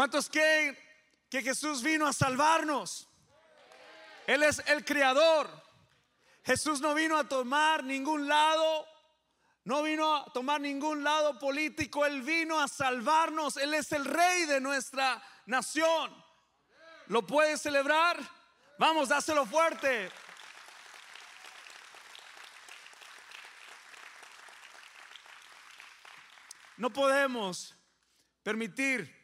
¿Cuántos 0.00 0.30
creen 0.30 0.78
que 1.28 1.42
Jesús 1.42 1.82
vino 1.82 2.06
a 2.06 2.14
salvarnos? 2.14 3.06
Él 4.26 4.42
es 4.42 4.62
el 4.66 4.82
creador. 4.82 5.46
Jesús 6.42 6.80
no 6.80 6.94
vino 6.94 7.18
a 7.18 7.28
tomar 7.28 7.84
ningún 7.84 8.26
lado, 8.26 8.88
no 9.64 9.82
vino 9.82 10.16
a 10.16 10.32
tomar 10.32 10.58
ningún 10.58 11.04
lado 11.04 11.38
político, 11.38 12.06
Él 12.06 12.22
vino 12.22 12.58
a 12.58 12.66
salvarnos. 12.66 13.58
Él 13.58 13.74
es 13.74 13.92
el 13.92 14.06
rey 14.06 14.46
de 14.46 14.58
nuestra 14.58 15.22
nación. 15.44 16.10
¿Lo 17.08 17.26
puede 17.26 17.58
celebrar? 17.58 18.18
Vamos, 18.78 19.10
dáselo 19.10 19.44
fuerte. 19.44 20.10
No 26.78 26.90
podemos 26.90 27.76
permitir 28.42 29.19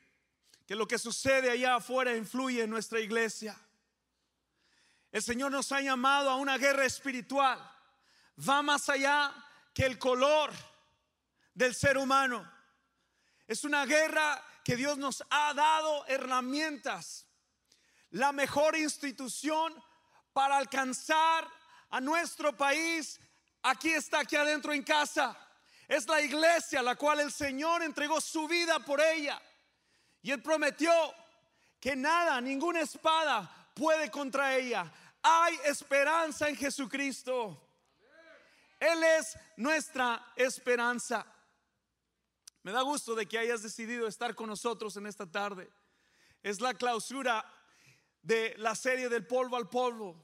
que 0.66 0.74
lo 0.74 0.88
que 0.88 0.98
sucede 0.98 1.50
allá 1.50 1.76
afuera 1.76 2.16
influya 2.16 2.64
en 2.64 2.70
nuestra 2.70 2.98
iglesia. 2.98 3.56
El 5.12 5.22
Señor 5.22 5.52
nos 5.52 5.70
ha 5.70 5.80
llamado 5.80 6.28
a 6.28 6.36
una 6.36 6.58
guerra 6.58 6.84
espiritual. 6.84 7.58
Va 8.48 8.62
más 8.62 8.88
allá 8.88 9.32
que 9.72 9.86
el 9.86 9.98
color 9.98 10.52
del 11.54 11.74
ser 11.74 11.96
humano. 11.96 12.50
Es 13.46 13.64
una 13.64 13.86
guerra 13.86 14.42
que 14.64 14.76
Dios 14.76 14.98
nos 14.98 15.24
ha 15.30 15.54
dado 15.54 16.04
herramientas. 16.06 17.26
La 18.10 18.32
mejor 18.32 18.76
institución 18.76 19.72
para 20.32 20.56
alcanzar 20.56 21.48
a 21.90 22.00
nuestro 22.00 22.56
país, 22.56 23.20
aquí 23.62 23.90
está, 23.90 24.20
aquí 24.20 24.34
adentro 24.34 24.72
en 24.72 24.82
casa. 24.82 25.38
Es 25.86 26.08
la 26.08 26.20
iglesia 26.20 26.82
la 26.82 26.96
cual 26.96 27.20
el 27.20 27.30
Señor 27.30 27.84
entregó 27.84 28.20
su 28.20 28.48
vida 28.48 28.80
por 28.80 29.00
ella. 29.00 29.40
Y 30.26 30.32
Él 30.32 30.42
prometió 30.42 30.90
que 31.78 31.94
nada, 31.94 32.40
ninguna 32.40 32.80
espada 32.80 33.70
puede 33.74 34.10
contra 34.10 34.56
ella 34.56 34.92
hay 35.28 35.58
esperanza 35.64 36.48
en 36.48 36.56
Jesucristo. 36.56 37.60
Él 38.78 39.02
es 39.02 39.36
nuestra 39.56 40.32
esperanza. 40.36 41.26
Me 42.62 42.70
da 42.70 42.82
gusto 42.82 43.14
de 43.14 43.26
que 43.26 43.38
hayas 43.38 43.62
decidido 43.62 44.06
estar 44.06 44.34
con 44.36 44.48
nosotros 44.48 44.96
en 44.96 45.06
esta 45.06 45.28
tarde. 45.28 45.68
Es 46.42 46.60
la 46.60 46.74
clausura 46.74 47.44
de 48.22 48.54
la 48.58 48.76
serie 48.76 49.08
del 49.08 49.26
polvo 49.26 49.56
al 49.56 49.68
polvo. 49.68 50.16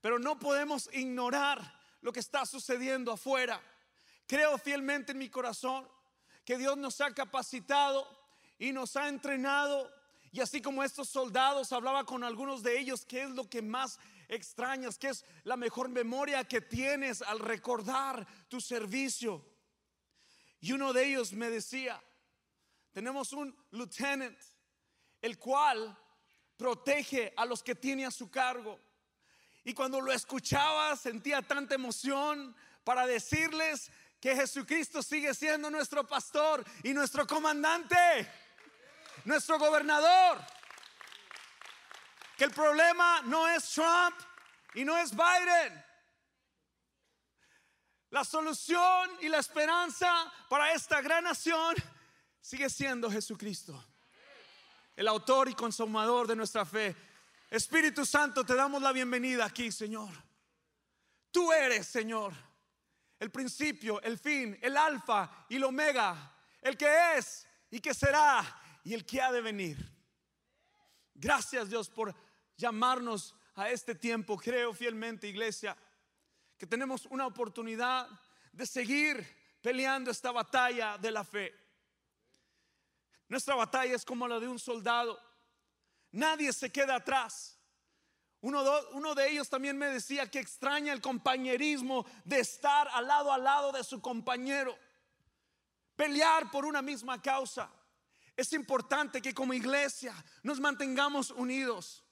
Pero 0.00 0.20
no 0.20 0.38
podemos 0.38 0.88
ignorar 0.92 1.80
lo 2.00 2.12
que 2.12 2.20
está 2.20 2.46
sucediendo 2.46 3.12
afuera. 3.12 3.60
Creo 4.28 4.58
fielmente 4.58 5.10
en 5.12 5.18
mi 5.18 5.28
corazón 5.28 5.88
que 6.44 6.56
Dios 6.56 6.76
nos 6.76 7.00
ha 7.00 7.12
capacitado 7.12 8.19
y 8.60 8.72
nos 8.72 8.94
ha 8.94 9.08
entrenado. 9.08 9.90
Y 10.30 10.40
así 10.40 10.62
como 10.62 10.84
estos 10.84 11.08
soldados, 11.08 11.72
hablaba 11.72 12.04
con 12.04 12.22
algunos 12.22 12.62
de 12.62 12.78
ellos, 12.78 13.04
qué 13.04 13.22
es 13.22 13.30
lo 13.30 13.50
que 13.50 13.62
más 13.62 13.98
extrañas, 14.28 14.96
que 14.96 15.08
es 15.08 15.24
la 15.42 15.56
mejor 15.56 15.88
memoria 15.88 16.44
que 16.44 16.60
tienes 16.60 17.22
al 17.22 17.40
recordar 17.40 18.24
tu 18.48 18.60
servicio. 18.60 19.44
Y 20.60 20.70
uno 20.70 20.92
de 20.92 21.06
ellos 21.06 21.32
me 21.32 21.50
decía, 21.50 22.00
tenemos 22.92 23.32
un 23.32 23.56
lieutenant, 23.72 24.38
el 25.20 25.38
cual 25.38 25.98
protege 26.56 27.32
a 27.36 27.46
los 27.46 27.62
que 27.62 27.74
tiene 27.74 28.04
a 28.04 28.10
su 28.10 28.30
cargo. 28.30 28.78
Y 29.64 29.72
cuando 29.72 30.00
lo 30.00 30.12
escuchaba 30.12 30.94
sentía 30.96 31.42
tanta 31.42 31.74
emoción 31.74 32.54
para 32.84 33.06
decirles 33.06 33.90
que 34.20 34.36
Jesucristo 34.36 35.02
sigue 35.02 35.34
siendo 35.34 35.70
nuestro 35.70 36.06
pastor 36.06 36.62
y 36.82 36.92
nuestro 36.92 37.26
comandante, 37.26 37.96
nuestro 39.24 39.58
gobernador 39.58 40.38
que 42.36 42.44
el 42.44 42.52
problema 42.52 43.20
no 43.22 43.46
es 43.48 43.68
Trump 43.70 44.16
y 44.74 44.84
no 44.84 44.96
es 44.96 45.10
Biden. 45.10 45.84
La 48.10 48.24
solución 48.24 49.10
y 49.20 49.28
la 49.28 49.38
esperanza 49.38 50.32
para 50.48 50.72
esta 50.72 51.00
gran 51.00 51.24
nación 51.24 51.76
sigue 52.40 52.70
siendo 52.70 53.10
Jesucristo, 53.10 53.84
el 54.96 55.06
autor 55.06 55.48
y 55.48 55.54
consumador 55.54 56.26
de 56.26 56.34
nuestra 56.34 56.64
fe. 56.64 56.96
Espíritu 57.50 58.06
Santo, 58.06 58.44
te 58.44 58.54
damos 58.54 58.80
la 58.80 58.92
bienvenida 58.92 59.44
aquí, 59.44 59.70
Señor. 59.70 60.10
Tú 61.30 61.52
eres, 61.52 61.86
Señor, 61.86 62.32
el 63.18 63.30
principio, 63.30 64.00
el 64.00 64.18
fin, 64.18 64.58
el 64.62 64.76
alfa 64.76 65.44
y 65.48 65.56
el 65.56 65.64
omega, 65.64 66.34
el 66.62 66.76
que 66.76 67.18
es 67.18 67.46
y 67.70 67.80
que 67.80 67.92
será 67.92 68.44
y 68.84 68.94
el 68.94 69.04
que 69.04 69.20
ha 69.20 69.32
de 69.32 69.40
venir. 69.40 69.76
Gracias 71.14 71.68
Dios 71.68 71.88
por 71.88 72.14
llamarnos 72.56 73.34
a 73.54 73.70
este 73.70 73.94
tiempo. 73.94 74.36
Creo 74.36 74.72
fielmente, 74.72 75.28
iglesia, 75.28 75.76
que 76.56 76.66
tenemos 76.66 77.06
una 77.06 77.26
oportunidad 77.26 78.08
de 78.52 78.66
seguir 78.66 79.26
peleando 79.60 80.10
esta 80.10 80.32
batalla 80.32 80.98
de 80.98 81.10
la 81.10 81.24
fe. 81.24 81.54
Nuestra 83.28 83.54
batalla 83.54 83.94
es 83.94 84.04
como 84.04 84.26
la 84.26 84.40
de 84.40 84.48
un 84.48 84.58
soldado. 84.58 85.20
Nadie 86.12 86.52
se 86.52 86.72
queda 86.72 86.96
atrás. 86.96 87.56
Uno, 88.40 88.64
uno, 88.92 89.14
de 89.14 89.30
ellos 89.30 89.48
también 89.48 89.76
me 89.76 89.86
decía 89.86 90.30
que 90.30 90.40
extraña 90.40 90.92
el 90.92 91.02
compañerismo 91.02 92.06
de 92.24 92.40
estar 92.40 92.88
al 92.88 93.06
lado 93.06 93.32
al 93.32 93.44
lado 93.44 93.70
de 93.70 93.84
su 93.84 94.00
compañero. 94.00 94.76
Pelear 95.94 96.50
por 96.50 96.64
una 96.64 96.80
misma 96.80 97.20
causa. 97.20 97.70
Es 98.36 98.52
importante 98.52 99.20
que 99.20 99.34
como 99.34 99.54
iglesia 99.54 100.14
nos 100.42 100.60
mantengamos 100.60 101.30
unidos. 101.30 102.04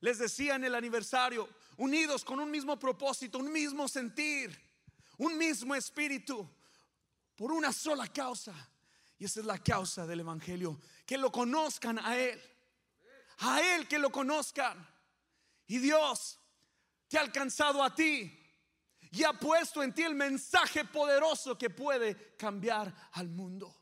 Les 0.00 0.18
decía 0.18 0.54
en 0.54 0.64
el 0.64 0.74
aniversario, 0.74 1.48
unidos 1.76 2.24
con 2.24 2.38
un 2.38 2.50
mismo 2.50 2.78
propósito, 2.78 3.38
un 3.38 3.50
mismo 3.50 3.88
sentir, 3.88 4.56
un 5.18 5.36
mismo 5.36 5.74
espíritu, 5.74 6.48
por 7.34 7.52
una 7.52 7.72
sola 7.72 8.06
causa. 8.08 8.54
Y 9.18 9.24
esa 9.24 9.40
es 9.40 9.46
la 9.46 9.58
causa 9.58 10.06
del 10.06 10.20
Evangelio, 10.20 10.80
que 11.04 11.18
lo 11.18 11.32
conozcan 11.32 11.98
a 11.98 12.16
Él, 12.16 12.40
a 13.38 13.60
Él 13.60 13.88
que 13.88 13.98
lo 13.98 14.10
conozcan. 14.10 14.86
Y 15.66 15.78
Dios 15.78 16.38
te 17.08 17.18
ha 17.18 17.22
alcanzado 17.22 17.82
a 17.82 17.94
ti 17.94 18.38
y 19.10 19.24
ha 19.24 19.32
puesto 19.32 19.82
en 19.82 19.92
ti 19.92 20.02
el 20.02 20.14
mensaje 20.14 20.84
poderoso 20.84 21.56
que 21.56 21.70
puede 21.70 22.36
cambiar 22.36 23.10
al 23.12 23.28
mundo. 23.28 23.74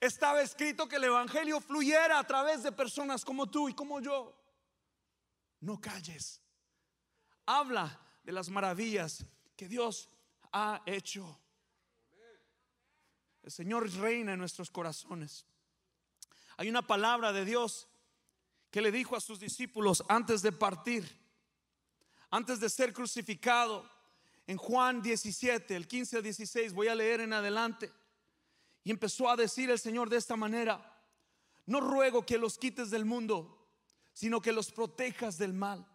Estaba 0.00 0.42
escrito 0.42 0.88
que 0.88 0.96
el 0.96 1.04
Evangelio 1.04 1.60
fluyera 1.60 2.18
a 2.18 2.24
través 2.24 2.62
de 2.62 2.70
personas 2.70 3.24
como 3.24 3.46
tú 3.48 3.68
y 3.68 3.74
como 3.74 4.00
yo 4.00 4.34
no 5.60 5.80
calles. 5.80 6.40
Habla 7.46 8.00
de 8.22 8.32
las 8.32 8.48
maravillas 8.48 9.24
que 9.56 9.66
Dios 9.66 10.08
ha 10.52 10.82
hecho. 10.86 11.40
El 13.42 13.50
Señor 13.50 13.90
reina 13.94 14.34
en 14.34 14.38
nuestros 14.38 14.70
corazones. 14.70 15.46
Hay 16.56 16.68
una 16.68 16.86
palabra 16.86 17.32
de 17.32 17.44
Dios 17.44 17.88
que 18.70 18.82
le 18.82 18.92
dijo 18.92 19.16
a 19.16 19.20
sus 19.20 19.40
discípulos 19.40 20.04
antes 20.08 20.42
de 20.42 20.52
partir, 20.52 21.08
antes 22.30 22.60
de 22.60 22.68
ser 22.68 22.92
crucificado, 22.92 23.88
en 24.46 24.56
Juan 24.56 25.02
17, 25.02 25.76
el 25.76 25.86
15 25.86 26.16
al 26.18 26.22
16, 26.22 26.72
voy 26.72 26.88
a 26.88 26.94
leer 26.94 27.20
en 27.20 27.32
adelante. 27.32 27.92
Y 28.84 28.90
empezó 28.90 29.28
a 29.28 29.36
decir 29.36 29.70
el 29.70 29.78
Señor 29.78 30.08
de 30.08 30.16
esta 30.16 30.36
manera, 30.36 31.02
no 31.66 31.80
ruego 31.80 32.24
que 32.24 32.38
los 32.38 32.56
quites 32.56 32.90
del 32.90 33.04
mundo, 33.04 33.68
sino 34.12 34.40
que 34.40 34.52
los 34.52 34.72
protejas 34.72 35.38
del 35.38 35.52
mal. 35.52 35.86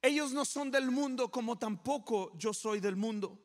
Ellos 0.00 0.32
no 0.32 0.44
son 0.44 0.70
del 0.70 0.90
mundo 0.90 1.30
como 1.30 1.58
tampoco 1.58 2.36
yo 2.36 2.52
soy 2.52 2.80
del 2.80 2.96
mundo. 2.96 3.38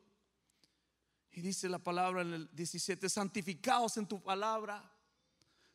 Y 1.32 1.40
dice 1.40 1.68
la 1.68 1.78
palabra 1.78 2.22
en 2.22 2.34
el 2.34 2.48
17, 2.54 3.08
santificaos 3.08 3.96
en 3.96 4.06
tu 4.06 4.20
palabra. 4.22 4.92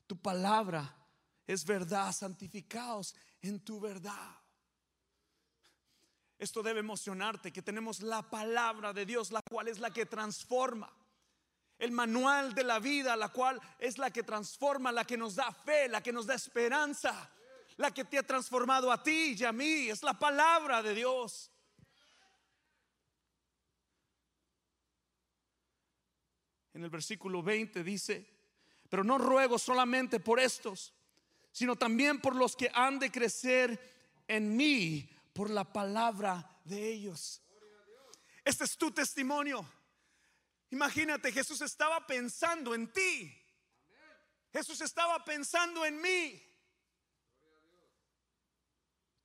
Tu 0.08 0.18
palabra 0.18 0.96
es 1.48 1.66
verdad, 1.66 2.12
santificaos 2.12 3.16
en 3.42 3.60
tu 3.60 3.80
verdad. 3.80 4.38
Esto 6.38 6.62
debe 6.62 6.82
emocionarte, 6.82 7.54
que 7.54 7.62
tenemos 7.62 8.02
la 8.02 8.30
palabra 8.30 8.92
de 8.92 9.06
Dios, 9.06 9.32
la 9.32 9.42
cual 9.50 9.70
es 9.70 9.80
la 9.80 9.92
que 9.92 10.06
transforma. 10.06 10.92
El 11.80 11.92
manual 11.92 12.54
de 12.54 12.64
la 12.64 12.80
vida, 12.80 13.16
la 13.16 13.30
cual 13.30 13.60
es 13.80 13.98
la 13.98 14.12
que 14.12 14.24
transforma, 14.24 14.92
la 14.92 15.06
que 15.06 15.18
nos 15.18 15.36
da 15.36 15.52
fe, 15.52 15.88
la 15.90 16.02
que 16.02 16.14
nos 16.14 16.26
da 16.26 16.36
esperanza 16.36 17.30
la 17.78 17.92
que 17.92 18.06
te 18.06 18.18
ha 18.18 18.24
transformado 18.24 18.92
a 18.92 19.02
ti 19.02 19.36
y 19.38 19.44
a 19.44 19.52
mí, 19.52 19.90
es 19.90 20.04
la 20.04 20.14
palabra 20.14 20.82
de 20.82 20.94
Dios. 20.94 21.52
En 26.74 26.84
el 26.84 26.90
versículo 26.90 27.44
20 27.44 27.84
dice, 27.84 28.28
pero 28.90 29.04
no 29.04 29.18
ruego 29.18 29.60
solamente 29.60 30.20
por 30.20 30.40
estos, 30.40 30.94
sino 31.52 31.76
también 31.76 32.20
por 32.20 32.36
los 32.36 32.56
que 32.56 32.72
han 32.74 32.98
de 33.00 33.12
crecer 33.12 34.24
en 34.28 34.56
mí 34.56 35.08
por 35.34 35.50
la 35.50 35.72
palabra 35.72 36.60
de 36.64 36.88
ellos. 36.88 37.42
Este 38.44 38.64
es 38.64 38.78
tu 38.78 38.92
testimonio. 38.92 39.66
Imagínate, 40.74 41.32
Jesús 41.32 41.62
estaba 41.62 42.04
pensando 42.08 42.74
en 42.74 42.92
ti. 42.92 43.32
Jesús 44.52 44.82
estaba 44.82 45.24
pensando 45.24 45.86
en 45.86 46.02
mí. 46.02 46.42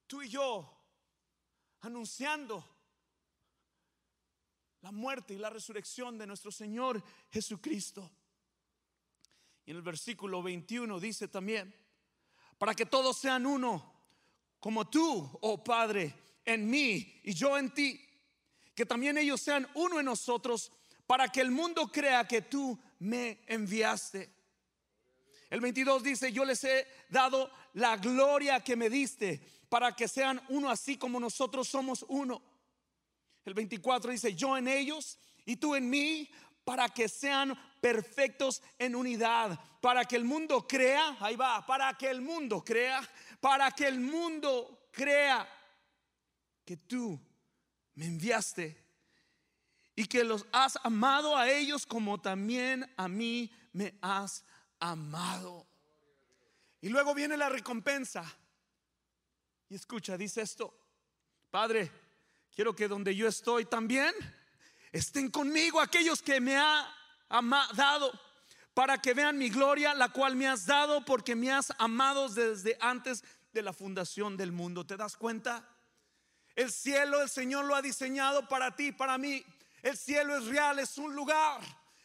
Tú 0.07 0.21
y 0.21 0.29
yo 0.29 0.71
anunciando 1.81 2.63
la 4.83 4.93
muerte 4.93 5.33
y 5.33 5.39
la 5.39 5.49
resurrección 5.49 6.19
de 6.19 6.27
nuestro 6.27 6.53
Señor 6.53 7.03
Jesucristo. 7.31 8.11
Y 9.65 9.71
en 9.71 9.79
el 9.79 9.83
versículo 9.83 10.43
21 10.43 11.01
dice 11.01 11.29
también, 11.29 11.75
para 12.59 12.75
que 12.75 12.85
todos 12.85 13.17
sean 13.17 13.47
uno, 13.47 13.91
como 14.61 14.87
tú, 14.91 15.39
oh 15.41 15.65
Padre, 15.65 16.15
en 16.45 16.69
mí 16.69 17.23
y 17.25 17.33
yo 17.33 17.57
en 17.57 17.73
ti, 17.73 18.07
que 18.75 18.85
también 18.85 19.17
ellos 19.17 19.41
sean 19.41 19.67
uno 19.73 19.99
en 19.99 20.05
nosotros, 20.05 20.73
para 21.09 21.29
que 21.29 21.41
el 21.41 21.51
mundo 21.51 21.89
crea 21.89 22.29
que 22.29 22.43
tú 22.43 22.79
me 22.99 23.41
enviaste. 23.47 24.31
El 25.49 25.63
22 25.63 26.03
dice, 26.03 26.31
yo 26.33 26.45
les 26.45 26.63
he 26.65 26.87
dado 27.09 27.51
la 27.73 27.97
gloria 27.97 28.61
que 28.61 28.77
me 28.77 28.91
diste 28.91 29.41
para 29.71 29.97
que 29.97 30.07
sean 30.07 30.39
uno 30.51 30.69
así 30.69 30.99
como 30.99 31.19
nosotros 31.19 31.67
somos 31.67 32.05
uno. 32.09 32.43
El 33.47 33.55
24 33.55 34.13
dice, 34.13 34.35
yo 34.35 34.59
en 34.59 34.69
ellos 34.69 35.19
y 35.47 35.57
tú 35.57 35.75
en 35.75 35.89
mí 35.89 36.29
para 36.63 36.91
que 36.91 37.09
sean 37.09 37.59
perfectos 37.81 38.63
en 38.79 38.95
unidad, 38.95 39.59
para 39.81 40.05
que 40.05 40.17
el 40.17 40.25
mundo 40.25 40.69
crea, 40.69 41.17
ahí 41.21 41.37
va, 41.37 41.65
para 41.65 41.97
que 41.97 42.11
el 42.11 42.21
mundo 42.21 42.63
crea, 42.63 43.01
para 43.41 43.71
que 43.71 43.87
el 43.87 43.99
mundo 43.99 44.91
crea 44.93 45.49
que 46.67 46.77
tú 46.77 47.19
me 47.95 48.05
enviaste 48.05 48.88
y 49.99 50.07
que 50.07 50.23
los 50.23 50.47
has 50.53 50.79
amado 50.85 51.37
a 51.37 51.51
ellos 51.51 51.85
como 51.85 52.21
también 52.21 52.89
a 52.97 53.09
mí 53.09 53.51
me 53.73 53.99
has 54.01 54.45
amado. 54.79 55.67
Y 56.81 56.89
luego 56.89 57.17
viene 57.17 57.37
la 57.37 57.49
recompensa. 57.49 58.25
Y 59.69 59.75
escucha, 59.75 60.17
dice 60.17 60.43
esto, 60.43 60.73
Padre, 61.51 61.91
quiero 62.55 62.77
que 62.77 62.87
donde 62.87 63.17
yo 63.17 63.27
estoy 63.27 63.65
también 63.65 64.15
estén 64.93 65.33
conmigo 65.33 65.81
aquellos 65.81 66.23
que 66.23 66.41
me 66.41 66.57
ha 66.57 66.95
dado, 67.75 68.13
para 68.75 69.03
que 69.03 69.15
vean 69.15 69.37
mi 69.37 69.51
gloria, 69.51 69.95
la 69.95 70.11
cual 70.11 70.37
me 70.37 70.47
has 70.47 70.65
dado, 70.65 71.05
porque 71.05 71.35
me 71.35 71.51
has 71.51 71.73
amado 71.77 72.29
desde 72.29 72.79
antes 72.81 73.25
de 73.53 73.63
la 73.63 73.73
fundación 73.73 74.37
del 74.37 74.53
mundo. 74.53 74.87
¿Te 74.87 74.97
das 74.97 75.17
cuenta? 75.17 75.69
El 76.55 76.71
cielo, 76.71 77.21
el 77.21 77.29
Señor 77.29 77.65
lo 77.65 77.75
ha 77.75 77.83
diseñado 77.83 78.47
para 78.47 78.77
ti, 78.77 78.93
para 78.93 79.19
mí. 79.19 79.45
El 79.83 79.97
cielo 79.97 80.37
es 80.37 80.47
real, 80.47 80.79
es 80.79 80.99
un 80.99 81.15
lugar. 81.15 81.61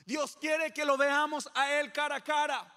Dios 0.05 0.37
quiere 0.39 0.73
que 0.73 0.85
lo 0.85 0.97
veamos 0.97 1.49
a 1.55 1.71
Él 1.73 1.91
cara 1.91 2.17
a 2.17 2.23
cara. 2.23 2.73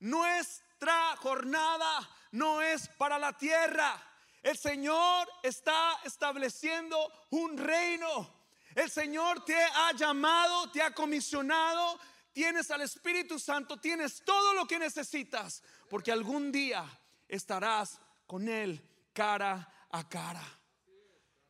Nuestra 0.00 1.16
jornada 1.16 2.08
no 2.32 2.60
es 2.62 2.88
para 2.88 3.18
la 3.18 3.36
tierra. 3.36 4.02
El 4.42 4.56
Señor 4.56 5.28
está 5.42 5.98
estableciendo 6.04 7.12
un 7.30 7.56
reino. 7.56 8.34
El 8.74 8.90
Señor 8.90 9.44
te 9.44 9.56
ha 9.56 9.92
llamado, 9.92 10.70
te 10.70 10.82
ha 10.82 10.94
comisionado. 10.94 11.98
Tienes 12.32 12.70
al 12.70 12.82
Espíritu 12.82 13.38
Santo, 13.38 13.80
tienes 13.80 14.22
todo 14.22 14.52
lo 14.52 14.66
que 14.66 14.78
necesitas, 14.78 15.62
porque 15.88 16.12
algún 16.12 16.52
día 16.52 16.84
estarás 17.26 17.98
con 18.26 18.46
Él 18.48 18.86
cara 19.14 19.72
a 19.90 20.06
cara. 20.06 20.44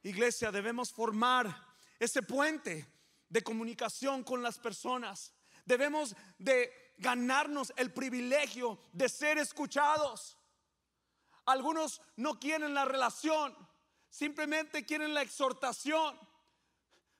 Iglesia, 0.04 0.52
debemos 0.52 0.92
formar 0.92 1.65
ese 1.98 2.22
puente 2.22 2.86
de 3.28 3.42
comunicación 3.42 4.22
con 4.22 4.42
las 4.42 4.58
personas. 4.58 5.32
Debemos 5.64 6.14
de 6.38 6.94
ganarnos 6.98 7.72
el 7.76 7.92
privilegio 7.92 8.78
de 8.92 9.08
ser 9.08 9.38
escuchados. 9.38 10.36
Algunos 11.44 12.00
no 12.16 12.38
quieren 12.38 12.74
la 12.74 12.84
relación, 12.84 13.54
simplemente 14.08 14.84
quieren 14.84 15.14
la 15.14 15.22
exhortación. 15.22 16.18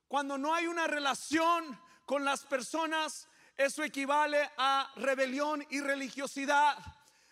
Cuando 0.09 0.39
no 0.39 0.55
hay 0.55 0.67
una 0.67 0.87
relación 0.87 1.79
con 2.05 2.25
las 2.25 2.45
personas, 2.45 3.29
eso 3.57 3.83
equivale 3.83 4.51
a 4.57 4.91
rebelión 4.97 5.65
y 5.71 5.81
religiosidad. 5.81 6.77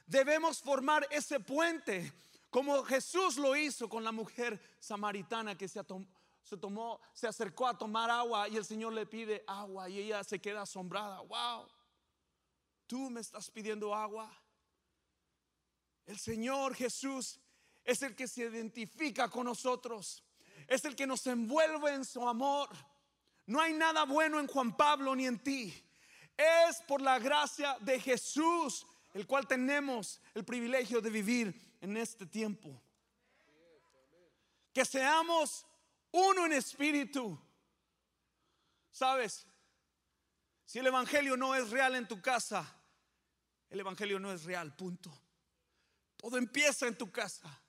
Debemos 0.07 0.61
formar 0.61 1.07
ese 1.11 1.41
puente, 1.41 2.13
como 2.51 2.83
Jesús 2.85 3.37
lo 3.37 3.57
hizo 3.57 3.89
con 3.89 4.05
la 4.05 4.13
mujer 4.13 4.61
samaritana 4.79 5.57
que 5.57 5.69
se, 5.69 5.81
se 6.45 6.59
tomó, 6.59 7.01
se 7.15 7.27
acercó 7.27 7.67
a 7.67 7.77
tomar 7.77 8.11
agua 8.11 8.49
y 8.49 8.57
el 8.57 8.65
Señor 8.65 8.93
le 8.93 9.07
pide 9.07 9.43
agua 9.47 9.89
y 9.89 9.99
ella 9.99 10.23
se 10.23 10.41
queda 10.41 10.63
asombrada. 10.63 11.21
Wow, 11.23 11.67
tú 12.87 13.11
me 13.11 13.21
estás 13.21 13.51
pidiendo 13.51 13.95
agua. 13.95 14.31
El 16.07 16.19
Señor 16.19 16.75
Jesús 16.75 17.41
es 17.83 18.03
el 18.03 18.15
que 18.15 18.29
se 18.29 18.43
identifica 18.43 19.29
con 19.31 19.47
nosotros, 19.47 20.23
es 20.69 20.85
el 20.85 20.95
que 20.95 21.07
nos 21.07 21.27
envuelve 21.27 21.95
en 21.95 22.05
su 22.05 22.29
amor. 22.29 22.69
No 23.47 23.61
hay 23.61 23.73
nada 23.73 24.05
bueno 24.05 24.39
en 24.39 24.47
Juan 24.47 24.77
Pablo 24.77 25.17
ni 25.17 25.27
en 25.27 25.43
ti. 25.43 25.75
Es 26.37 26.83
por 26.87 27.01
la 27.01 27.19
gracia 27.19 27.77
de 27.81 27.99
Jesús 27.99 28.87
el 29.15 29.27
cual 29.27 29.47
tenemos 29.47 30.21
el 30.35 30.45
privilegio 30.45 31.01
de 31.01 31.09
vivir 31.09 31.77
en 31.81 31.97
este 31.97 32.27
tiempo. 32.27 32.81
Que 34.73 34.85
seamos 34.85 35.65
uno 36.15 36.47
en 36.47 36.53
espíritu. 36.53 37.39
¿Sabes? 38.93 39.47
Si 40.65 40.79
el 40.79 40.87
Evangelio 40.87 41.37
no 41.37 41.55
es 41.55 41.71
real 41.71 41.97
en 41.97 42.07
tu 42.07 42.23
casa, 42.23 42.65
el 43.69 43.81
Evangelio 43.81 44.21
no 44.21 44.33
es 44.33 44.45
real, 44.45 44.75
punto. 44.77 45.13
Todo 46.17 46.39
empieza 46.39 46.87
en 46.87 46.97
tu 46.97 47.11
casa. 47.11 47.61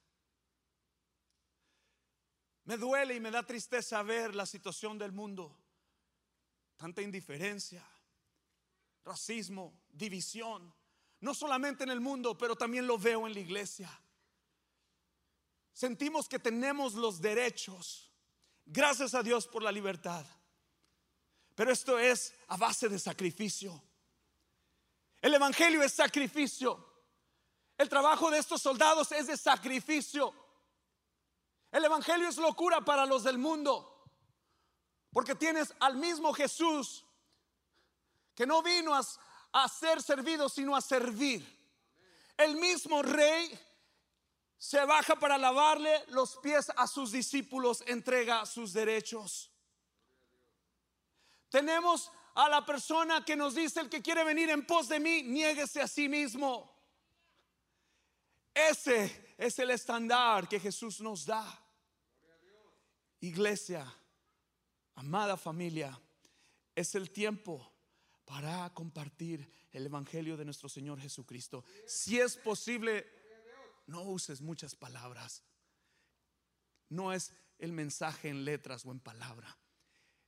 Me 2.66 2.78
duele 2.78 3.16
y 3.16 3.20
me 3.20 3.32
da 3.32 3.44
tristeza 3.44 4.02
ver 4.04 4.36
la 4.36 4.46
situación 4.46 4.98
del 5.00 5.12
mundo. 5.12 5.58
Tanta 6.78 7.02
indiferencia, 7.02 7.84
racismo, 9.04 9.82
división. 9.90 10.74
No 11.20 11.34
solamente 11.34 11.84
en 11.84 11.90
el 11.90 12.00
mundo, 12.00 12.38
pero 12.38 12.56
también 12.56 12.86
lo 12.86 13.00
veo 13.00 13.26
en 13.26 13.34
la 13.34 13.40
iglesia. 13.40 13.90
Sentimos 15.74 16.30
que 16.30 16.38
tenemos 16.38 16.94
los 16.94 17.20
derechos 17.20 18.15
Gracias 18.66 19.14
a 19.14 19.22
Dios 19.22 19.48
por 19.48 19.62
la 19.62 19.72
libertad. 19.72 20.26
Pero 21.54 21.72
esto 21.72 21.98
es 21.98 22.34
a 22.48 22.58
base 22.58 22.90
de 22.90 23.00
sacrificio. 23.00 23.82
El 25.22 25.34
Evangelio 25.34 25.82
es 25.84 25.94
sacrificio. 25.94 26.94
El 27.78 27.90
trabajo 27.90 28.30
de 28.30 28.40
estos 28.40 28.62
soldados 28.62 29.12
es 29.12 29.28
de 29.28 29.38
sacrificio. 29.38 30.34
El 31.72 31.86
Evangelio 31.86 32.28
es 32.28 32.38
locura 32.38 32.82
para 32.82 33.06
los 33.06 33.24
del 33.24 33.38
mundo. 33.38 34.04
Porque 35.12 35.36
tienes 35.36 35.74
al 35.80 35.96
mismo 35.96 36.34
Jesús 36.34 37.06
que 38.34 38.46
no 38.46 38.62
vino 38.62 38.94
a, 38.94 39.02
a 39.54 39.70
ser 39.70 40.02
servido, 40.02 40.50
sino 40.50 40.76
a 40.76 40.82
servir. 40.82 41.56
El 42.38 42.58
mismo 42.58 43.02
rey 43.02 43.58
se 44.58 44.84
baja 44.86 45.16
para 45.18 45.38
lavarle 45.38 46.04
los 46.08 46.38
pies 46.38 46.72
a 46.76 46.88
sus 46.88 47.12
discípulos, 47.12 47.84
entrega 47.88 48.46
sus 48.46 48.74
derechos. 48.74 49.52
Tenemos 51.50 52.12
a 52.36 52.50
la 52.50 52.66
persona 52.66 53.24
que 53.24 53.36
nos 53.36 53.56
dice 53.56 53.80
el 53.80 53.90
que 53.90 54.02
quiere 54.02 54.24
venir 54.24 54.50
en 54.50 54.66
pos 54.66 54.90
de 54.90 55.00
mí, 55.00 55.24
niéguese 55.24 55.82
a 55.82 55.88
sí 55.88 56.10
mismo. 56.10 56.74
Ese 58.54 59.36
es 59.38 59.60
el 59.60 59.72
estándar 59.72 60.48
que 60.48 60.60
Jesús 60.60 61.02
nos 61.02 61.26
da. 61.26 61.62
Iglesia, 63.20 63.86
amada 64.96 65.38
familia, 65.38 66.00
es 66.76 66.96
el 66.96 67.12
tiempo 67.12 67.72
para 68.26 68.70
compartir 68.74 69.50
el 69.72 69.86
Evangelio 69.86 70.38
de 70.38 70.46
nuestro 70.46 70.70
Señor 70.70 71.00
Jesucristo. 71.00 71.64
Si 71.86 72.20
es 72.20 72.38
posible, 72.38 73.15
no 73.88 74.02
uses 74.02 74.42
muchas 74.42 74.76
palabras. 74.76 75.44
No 76.90 77.14
es 77.14 77.32
el 77.58 77.72
mensaje 77.72 78.30
en 78.30 78.46
letras 78.46 78.86
o 78.86 78.92
en 78.92 79.00
palabra. 79.00 79.58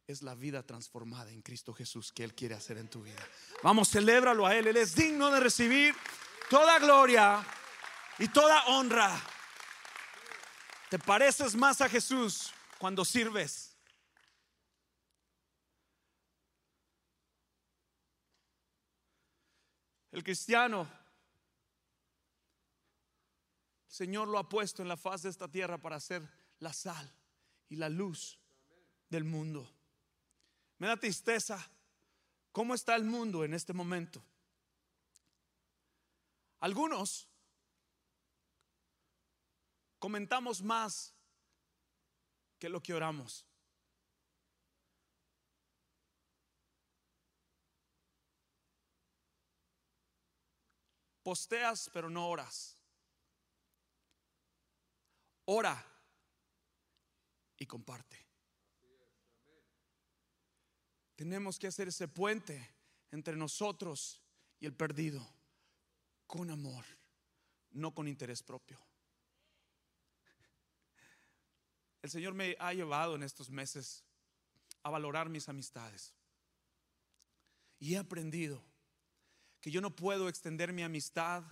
Es 0.07 0.21
la 0.21 0.35
vida 0.35 0.63
transformada 0.63 1.31
en 1.31 1.41
Cristo 1.41 1.73
Jesús 1.73 2.11
que 2.13 2.23
Él 2.23 2.33
quiere 2.33 2.55
hacer 2.55 2.77
en 2.77 2.89
tu 2.89 3.03
vida. 3.03 3.25
Vamos, 3.61 3.89
celébralo 3.89 4.45
a 4.45 4.55
Él. 4.55 4.67
Él 4.67 4.77
es 4.77 4.95
digno 4.95 5.29
de 5.31 5.39
recibir 5.39 5.93
toda 6.49 6.79
gloria 6.79 7.45
y 8.17 8.27
toda 8.29 8.65
honra. 8.67 9.19
Te 10.89 10.97
pareces 10.97 11.55
más 11.55 11.81
a 11.81 11.89
Jesús 11.89 12.53
cuando 12.79 13.03
sirves. 13.03 13.75
El 20.11 20.23
cristiano 20.23 20.89
Señor 23.97 24.27
lo 24.27 24.37
ha 24.37 24.47
puesto 24.47 24.83
en 24.83 24.89
la 24.89 24.95
faz 24.95 25.23
de 25.23 25.29
esta 25.29 25.47
tierra 25.47 25.79
para 25.79 25.99
ser 25.99 26.21
la 26.59 26.71
sal 26.71 27.11
y 27.67 27.77
la 27.77 27.89
luz 27.89 28.39
del 29.09 29.23
mundo. 29.23 29.67
Me 30.77 30.85
da 30.85 30.97
tristeza 30.97 31.57
cómo 32.51 32.75
está 32.75 32.95
el 32.95 33.05
mundo 33.05 33.43
en 33.43 33.55
este 33.55 33.73
momento. 33.73 34.23
Algunos 36.59 37.27
comentamos 39.97 40.61
más 40.61 41.15
que 42.59 42.69
lo 42.69 42.83
que 42.83 42.93
oramos. 42.93 43.47
Posteas 51.23 51.89
pero 51.91 52.11
no 52.11 52.29
oras. 52.29 52.76
Ora 55.49 55.81
y 57.57 57.65
comparte. 57.65 58.17
Tenemos 61.15 61.57
que 61.57 61.67
hacer 61.67 61.87
ese 61.87 62.07
puente 62.07 62.75
entre 63.11 63.35
nosotros 63.35 64.21
y 64.59 64.65
el 64.65 64.73
perdido 64.73 65.25
con 66.27 66.49
amor, 66.49 66.83
no 67.71 67.95
con 67.95 68.07
interés 68.09 68.43
propio. 68.43 68.77
El 72.01 72.09
Señor 72.09 72.33
me 72.33 72.55
ha 72.59 72.73
llevado 72.73 73.15
en 73.15 73.23
estos 73.23 73.49
meses 73.49 74.03
a 74.83 74.89
valorar 74.89 75.29
mis 75.29 75.47
amistades. 75.47 76.13
Y 77.79 77.95
he 77.95 77.97
aprendido 77.97 78.61
que 79.61 79.71
yo 79.71 79.79
no 79.79 79.95
puedo 79.95 80.27
extender 80.27 80.73
mi 80.73 80.83
amistad 80.83 81.43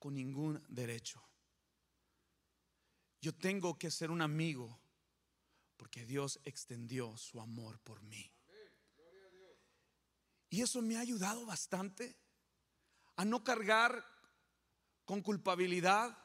con 0.00 0.14
ningún 0.14 0.64
derecho. 0.68 1.25
Yo 3.26 3.34
tengo 3.34 3.76
que 3.76 3.90
ser 3.90 4.12
un 4.12 4.22
amigo 4.22 4.78
porque 5.76 6.06
Dios 6.06 6.38
extendió 6.44 7.16
su 7.16 7.40
amor 7.40 7.80
por 7.80 8.00
mí. 8.04 8.32
Y 10.48 10.62
eso 10.62 10.80
me 10.80 10.96
ha 10.96 11.00
ayudado 11.00 11.44
bastante 11.44 12.16
a 13.16 13.24
no 13.24 13.42
cargar 13.42 14.06
con 15.04 15.22
culpabilidad. 15.22 16.16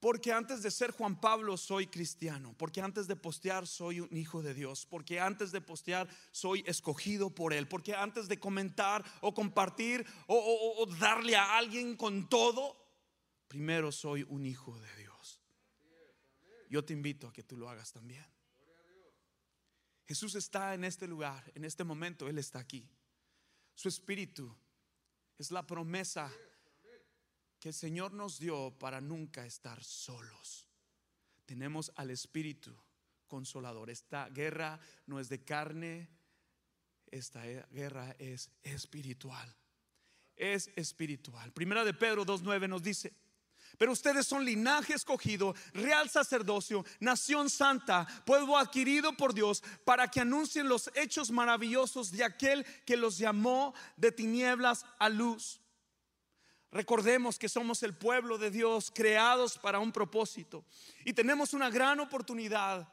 Porque 0.00 0.32
antes 0.32 0.60
de 0.60 0.72
ser 0.72 0.90
Juan 0.90 1.20
Pablo 1.20 1.56
soy 1.56 1.86
cristiano, 1.86 2.52
porque 2.58 2.80
antes 2.80 3.06
de 3.06 3.14
postear 3.14 3.68
soy 3.68 4.00
un 4.00 4.16
hijo 4.16 4.42
de 4.42 4.54
Dios, 4.54 4.86
porque 4.86 5.20
antes 5.20 5.52
de 5.52 5.60
postear 5.60 6.08
soy 6.32 6.64
escogido 6.66 7.30
por 7.30 7.52
Él, 7.52 7.68
porque 7.68 7.94
antes 7.94 8.26
de 8.26 8.40
comentar 8.40 9.04
o 9.20 9.34
compartir 9.34 10.04
o, 10.26 10.34
o 10.78 10.86
darle 10.96 11.36
a 11.36 11.56
alguien 11.56 11.96
con 11.96 12.28
todo, 12.28 12.81
primero 13.52 13.92
soy 13.92 14.24
un 14.30 14.46
hijo 14.46 14.80
de 14.80 14.96
Dios. 14.96 15.38
Yo 16.70 16.82
te 16.82 16.94
invito 16.94 17.28
a 17.28 17.32
que 17.34 17.42
tú 17.42 17.58
lo 17.58 17.68
hagas 17.68 17.92
también. 17.92 18.24
Jesús 20.06 20.34
está 20.36 20.72
en 20.72 20.84
este 20.84 21.06
lugar, 21.06 21.52
en 21.54 21.66
este 21.66 21.84
momento, 21.84 22.30
Él 22.30 22.38
está 22.38 22.60
aquí. 22.60 22.88
Su 23.74 23.90
espíritu 23.90 24.56
es 25.36 25.50
la 25.50 25.66
promesa 25.66 26.32
que 27.60 27.68
el 27.68 27.74
Señor 27.74 28.14
nos 28.14 28.38
dio 28.38 28.70
para 28.78 29.02
nunca 29.02 29.44
estar 29.44 29.84
solos. 29.84 30.66
Tenemos 31.44 31.92
al 31.96 32.08
Espíritu 32.08 32.74
consolador. 33.26 33.90
Esta 33.90 34.30
guerra 34.30 34.80
no 35.04 35.20
es 35.20 35.28
de 35.28 35.44
carne, 35.44 36.08
esta 37.10 37.44
guerra 37.44 38.16
es 38.18 38.50
espiritual. 38.62 39.54
Es 40.36 40.70
espiritual. 40.74 41.52
Primera 41.52 41.84
de 41.84 41.92
Pedro 41.92 42.24
2.9 42.24 42.66
nos 42.66 42.82
dice, 42.82 43.12
pero 43.78 43.92
ustedes 43.92 44.26
son 44.26 44.44
linaje 44.44 44.94
escogido, 44.94 45.54
real 45.72 46.08
sacerdocio, 46.08 46.84
nación 47.00 47.50
santa, 47.50 48.06
pueblo 48.24 48.56
adquirido 48.56 49.12
por 49.16 49.34
Dios, 49.34 49.62
para 49.84 50.08
que 50.08 50.20
anuncien 50.20 50.68
los 50.68 50.90
hechos 50.94 51.30
maravillosos 51.30 52.10
de 52.10 52.24
aquel 52.24 52.64
que 52.84 52.96
los 52.96 53.18
llamó 53.18 53.74
de 53.96 54.12
tinieblas 54.12 54.84
a 54.98 55.08
luz. 55.08 55.60
Recordemos 56.70 57.38
que 57.38 57.50
somos 57.50 57.82
el 57.82 57.94
pueblo 57.94 58.38
de 58.38 58.50
Dios, 58.50 58.90
creados 58.94 59.58
para 59.58 59.78
un 59.78 59.92
propósito. 59.92 60.64
Y 61.04 61.12
tenemos 61.12 61.52
una 61.52 61.68
gran 61.68 62.00
oportunidad 62.00 62.88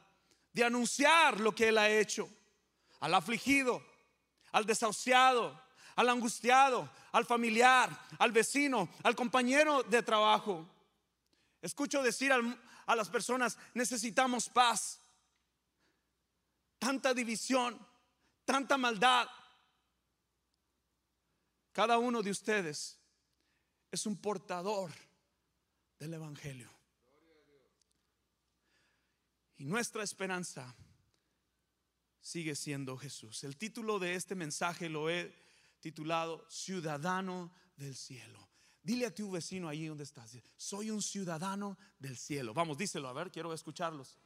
de 0.52 0.64
anunciar 0.64 1.40
lo 1.40 1.54
que 1.54 1.68
Él 1.68 1.78
ha 1.78 1.88
hecho 1.88 2.28
al 3.00 3.14
afligido, 3.14 3.82
al 4.52 4.66
desahuciado, 4.66 5.58
al 5.96 6.08
angustiado, 6.08 6.90
al 7.12 7.24
familiar, 7.24 8.06
al 8.18 8.32
vecino, 8.32 8.88
al 9.02 9.14
compañero 9.14 9.82
de 9.82 10.02
trabajo. 10.02 10.66
Escucho 11.62 12.02
decir 12.02 12.32
a 12.32 12.96
las 12.96 13.08
personas, 13.08 13.58
necesitamos 13.74 14.48
paz. 14.48 15.00
Tanta 16.78 17.12
división, 17.12 17.78
tanta 18.44 18.78
maldad. 18.78 19.28
Cada 21.72 21.98
uno 21.98 22.22
de 22.22 22.30
ustedes 22.30 22.98
es 23.90 24.06
un 24.06 24.16
portador 24.16 24.90
del 25.98 26.14
Evangelio. 26.14 26.70
Y 29.58 29.66
nuestra 29.66 30.02
esperanza 30.02 30.74
sigue 32.20 32.54
siendo 32.54 32.96
Jesús. 32.96 33.44
El 33.44 33.56
título 33.56 33.98
de 33.98 34.14
este 34.14 34.34
mensaje 34.34 34.88
lo 34.88 35.10
he 35.10 35.34
titulado 35.80 36.46
Ciudadano 36.48 37.52
del 37.76 37.96
Cielo. 37.96 38.50
Dile 38.82 39.06
a 39.06 39.14
tu 39.14 39.30
vecino 39.30 39.68
allí 39.68 39.86
donde 39.86 40.04
estás, 40.04 40.38
soy 40.56 40.90
un 40.90 41.02
ciudadano 41.02 41.76
del 41.98 42.16
cielo. 42.16 42.54
Vamos, 42.54 42.78
díselo, 42.78 43.08
a 43.08 43.12
ver, 43.12 43.30
quiero 43.30 43.52
escucharlos. 43.52 44.18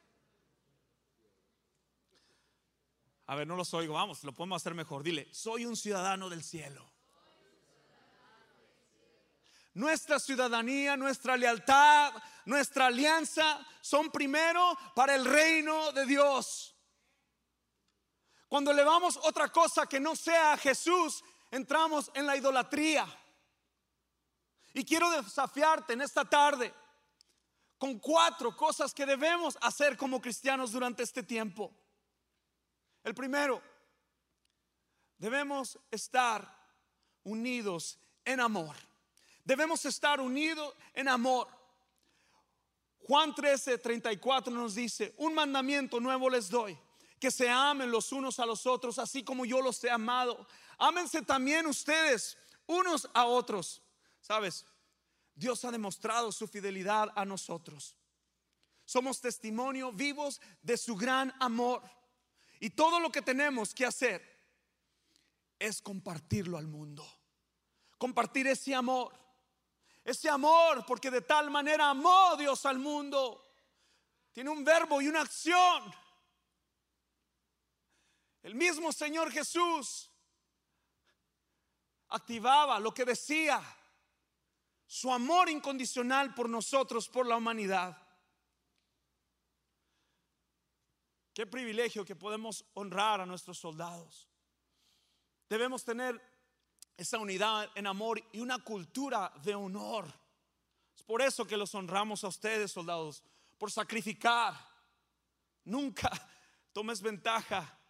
A 3.27 3.35
ver, 3.35 3.47
no 3.47 3.57
los 3.57 3.73
oigo, 3.75 3.95
vamos, 3.95 4.23
lo 4.23 4.33
podemos 4.33 4.63
hacer 4.63 4.75
mejor. 4.75 5.03
Dile, 5.03 5.29
soy 5.33 5.65
un 5.65 5.77
ciudadano 5.77 6.29
del 6.29 6.45
cielo. 6.45 6.93
Nuestra 9.73 10.21
ciudadanía, 10.21 10.97
nuestra 10.97 11.37
lealtad, 11.37 12.13
nuestra 12.45 12.87
alianza 12.87 13.67
son 13.81 14.11
primero 14.11 14.79
para 14.95 15.17
el 15.17 15.25
reino 15.25 15.91
de 15.91 16.07
Dios. 16.07 16.77
Cuando 18.47 18.73
le 18.73 18.85
vamos 18.85 19.19
otra 19.25 19.51
cosa 19.51 19.87
que 19.87 19.99
no 19.99 20.15
sea 20.15 20.53
a 20.53 20.57
Jesús, 20.57 21.25
entramos 21.55 22.11
en 22.15 22.27
la 22.27 22.37
idolatría. 22.37 23.07
Y 24.73 24.85
quiero 24.85 25.09
desafiarte 25.11 25.93
en 25.93 26.03
esta 26.03 26.25
tarde 26.25 26.75
con 27.79 27.99
cuatro 28.01 28.57
cosas 28.57 28.93
que 28.93 29.07
debemos 29.07 29.57
hacer 29.61 29.97
como 29.97 30.21
cristianos 30.21 30.73
durante 30.73 31.05
este 31.05 31.23
tiempo. 31.23 31.73
El 33.05 33.15
primero, 33.15 33.63
debemos 35.17 35.79
estar 35.93 36.45
unidos 37.23 38.01
en 38.25 38.41
amor. 38.41 38.75
Debemos 39.45 39.85
estar 39.85 40.21
unidos 40.21 40.75
en 40.93 41.09
amor. 41.09 41.47
Juan 43.07 43.33
13, 43.33 43.79
34 43.79 44.53
nos 44.53 44.75
dice, 44.75 45.15
un 45.19 45.35
mandamiento 45.35 46.01
nuevo 46.01 46.29
les 46.29 46.49
doy, 46.49 46.77
que 47.21 47.31
se 47.31 47.49
amen 47.49 47.91
los 47.91 48.13
unos 48.13 48.39
a 48.39 48.47
los 48.47 48.67
otros, 48.67 48.99
así 48.99 49.23
como 49.23 49.45
yo 49.45 49.61
los 49.61 49.83
he 49.85 49.91
amado. 49.91 50.47
Ámense 50.79 51.23
también 51.23 51.67
ustedes 51.67 52.37
unos 52.67 53.09
a 53.15 53.27
otros. 53.27 53.83
¿Sabes? 54.21 54.65
Dios 55.35 55.65
ha 55.65 55.71
demostrado 55.71 56.33
su 56.33 56.47
fidelidad 56.47 57.13
a 57.15 57.25
nosotros. 57.25 57.97
Somos 58.85 59.21
testimonio 59.21 59.93
vivos 59.93 60.41
de 60.63 60.77
su 60.77 60.97
gran 60.97 61.35
amor. 61.41 61.83
Y 62.61 62.71
todo 62.71 63.01
lo 63.01 63.11
que 63.11 63.23
tenemos 63.23 63.75
que 63.75 63.87
hacer 63.87 64.23
es 65.59 65.81
compartirlo 65.83 66.59
al 66.59 66.67
mundo. 66.67 67.07
Compartir 67.99 68.47
ese 68.47 68.75
amor. 68.75 69.13
Ese 70.05 70.29
amor, 70.29 70.85
porque 70.87 71.11
de 71.11 71.23
tal 71.23 71.51
manera 71.51 71.89
amó 71.91 72.37
Dios 72.37 72.67
al 72.67 72.79
mundo. 72.79 73.43
Tiene 74.33 74.51
un 74.51 74.63
verbo 74.63 75.01
y 75.01 75.09
una 75.09 75.23
acción. 75.23 75.95
El 78.45 78.55
mismo 78.55 78.93
Señor 78.93 79.33
Jesús 79.33 80.11
activaba 82.09 82.79
lo 82.79 82.93
que 82.93 83.07
decía 83.07 83.63
su 84.87 85.11
amor 85.11 85.49
incondicional 85.49 86.35
por 86.35 86.51
nosotros, 86.51 87.09
por 87.09 87.27
la 87.27 87.39
humanidad. 87.39 87.97
Qué 91.33 91.47
privilegio 91.47 92.05
que 92.05 92.15
podemos 92.15 92.67
honrar 92.75 93.23
a 93.23 93.27
nuestros 93.27 93.59
soldados. 93.59 94.29
Debemos 95.49 95.83
tener 95.83 96.21
esa 96.99 97.19
unidad 97.19 97.71
en 97.75 97.87
amor 97.87 98.23
y 98.31 98.41
una 98.41 98.63
cultura 98.63 99.33
de 99.43 99.55
honor. 99.55 100.05
Es 100.95 101.03
por 101.03 101.23
eso 101.23 101.47
que 101.47 101.57
los 101.57 101.75
honramos 101.75 102.23
a 102.25 102.29
ustedes, 102.29 102.73
soldados, 102.73 103.25
por 103.57 103.73
sacrificar. 103.73 104.55
Nunca 105.65 106.11
tomes 106.75 107.01
ventaja 107.01 107.81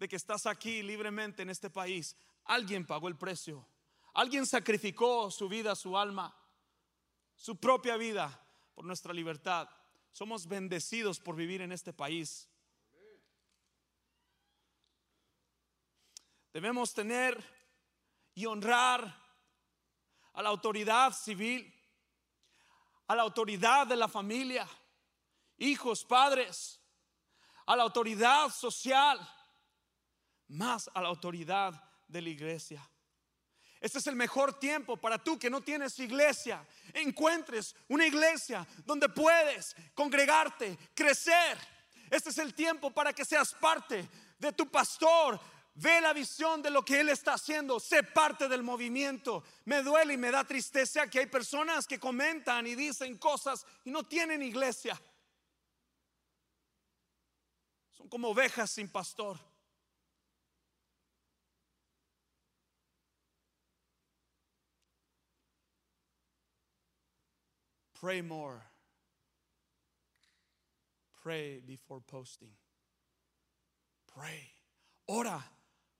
de 0.00 0.08
que 0.08 0.16
estás 0.16 0.46
aquí 0.46 0.82
libremente 0.82 1.42
en 1.42 1.50
este 1.50 1.68
país. 1.68 2.16
Alguien 2.44 2.86
pagó 2.86 3.06
el 3.08 3.18
precio. 3.18 3.68
Alguien 4.14 4.46
sacrificó 4.46 5.30
su 5.30 5.46
vida, 5.46 5.76
su 5.76 5.96
alma, 5.96 6.34
su 7.36 7.60
propia 7.60 7.98
vida 7.98 8.42
por 8.74 8.86
nuestra 8.86 9.12
libertad. 9.12 9.68
Somos 10.10 10.48
bendecidos 10.48 11.20
por 11.20 11.36
vivir 11.36 11.60
en 11.60 11.70
este 11.70 11.92
país. 11.92 12.48
Debemos 16.54 16.94
tener 16.94 17.38
y 18.34 18.46
honrar 18.46 19.14
a 20.32 20.42
la 20.42 20.48
autoridad 20.48 21.12
civil, 21.12 21.72
a 23.06 23.14
la 23.14 23.22
autoridad 23.22 23.86
de 23.86 23.96
la 23.96 24.08
familia, 24.08 24.66
hijos, 25.58 26.06
padres, 26.06 26.80
a 27.66 27.76
la 27.76 27.82
autoridad 27.82 28.48
social, 28.48 29.20
más 30.50 30.90
a 30.94 31.00
la 31.00 31.08
autoridad 31.08 31.82
de 32.06 32.22
la 32.22 32.28
iglesia. 32.28 32.86
Este 33.80 33.98
es 33.98 34.06
el 34.08 34.16
mejor 34.16 34.58
tiempo 34.58 34.98
para 34.98 35.18
tú 35.18 35.38
que 35.38 35.48
no 35.48 35.62
tienes 35.62 35.98
iglesia. 35.98 36.66
Encuentres 36.92 37.74
una 37.88 38.06
iglesia 38.06 38.66
donde 38.84 39.08
puedes 39.08 39.74
congregarte, 39.94 40.76
crecer. 40.94 41.56
Este 42.10 42.28
es 42.28 42.38
el 42.38 42.52
tiempo 42.52 42.90
para 42.90 43.12
que 43.14 43.24
seas 43.24 43.54
parte 43.54 44.06
de 44.38 44.52
tu 44.52 44.68
pastor. 44.70 45.40
Ve 45.74 45.98
la 46.00 46.12
visión 46.12 46.60
de 46.60 46.68
lo 46.68 46.84
que 46.84 47.00
él 47.00 47.08
está 47.08 47.34
haciendo. 47.34 47.80
Sé 47.80 48.02
parte 48.02 48.48
del 48.48 48.62
movimiento. 48.62 49.44
Me 49.64 49.82
duele 49.82 50.14
y 50.14 50.18
me 50.18 50.30
da 50.30 50.44
tristeza 50.44 51.08
que 51.08 51.20
hay 51.20 51.26
personas 51.26 51.86
que 51.86 51.98
comentan 51.98 52.66
y 52.66 52.74
dicen 52.74 53.16
cosas 53.16 53.64
y 53.84 53.90
no 53.90 54.02
tienen 54.02 54.42
iglesia. 54.42 55.00
Son 57.92 58.08
como 58.08 58.28
ovejas 58.28 58.70
sin 58.70 58.88
pastor. 58.90 59.49
Pray 68.00 68.22
more. 68.22 68.62
Pray 71.22 71.60
before 71.60 72.00
posting. 72.00 72.52
Pray. 74.14 74.50
Ora 75.06 75.44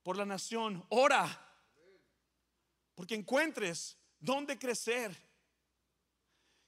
por 0.03 0.17
la 0.17 0.25
nación. 0.25 0.83
Ora. 0.89 1.29
Porque 2.95 3.15
encuentres 3.15 3.97
dónde 4.19 4.59
crecer. 4.59 5.15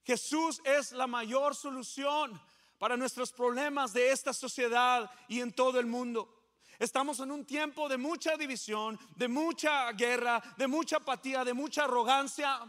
Jesús 0.04 0.60
es 0.64 0.92
la 0.92 1.06
mayor 1.06 1.54
solución 1.54 2.38
para 2.78 2.96
nuestros 2.96 3.32
problemas 3.32 3.92
de 3.92 4.10
esta 4.10 4.32
sociedad 4.34 5.10
y 5.28 5.40
en 5.40 5.52
todo 5.52 5.78
el 5.78 5.86
mundo. 5.86 6.28
Estamos 6.78 7.20
en 7.20 7.30
un 7.30 7.46
tiempo 7.46 7.88
de 7.88 7.96
mucha 7.96 8.36
división, 8.36 8.98
de 9.16 9.28
mucha 9.28 9.92
guerra, 9.92 10.42
de 10.56 10.66
mucha 10.66 10.96
apatía, 10.96 11.44
de 11.44 11.54
mucha 11.54 11.84
arrogancia. 11.84 12.60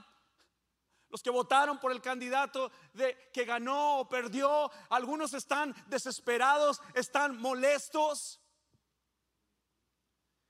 Los 1.14 1.22
que 1.22 1.30
votaron 1.30 1.80
por 1.80 1.92
el 1.92 2.02
candidato 2.02 2.72
de, 2.92 3.30
que 3.32 3.46
ganó 3.46 4.00
o 4.00 4.10
perdió, 4.10 4.72
algunos 4.90 5.36
están 5.36 5.72
desesperados, 5.86 6.82
están 6.96 7.40
molestos. 7.40 8.42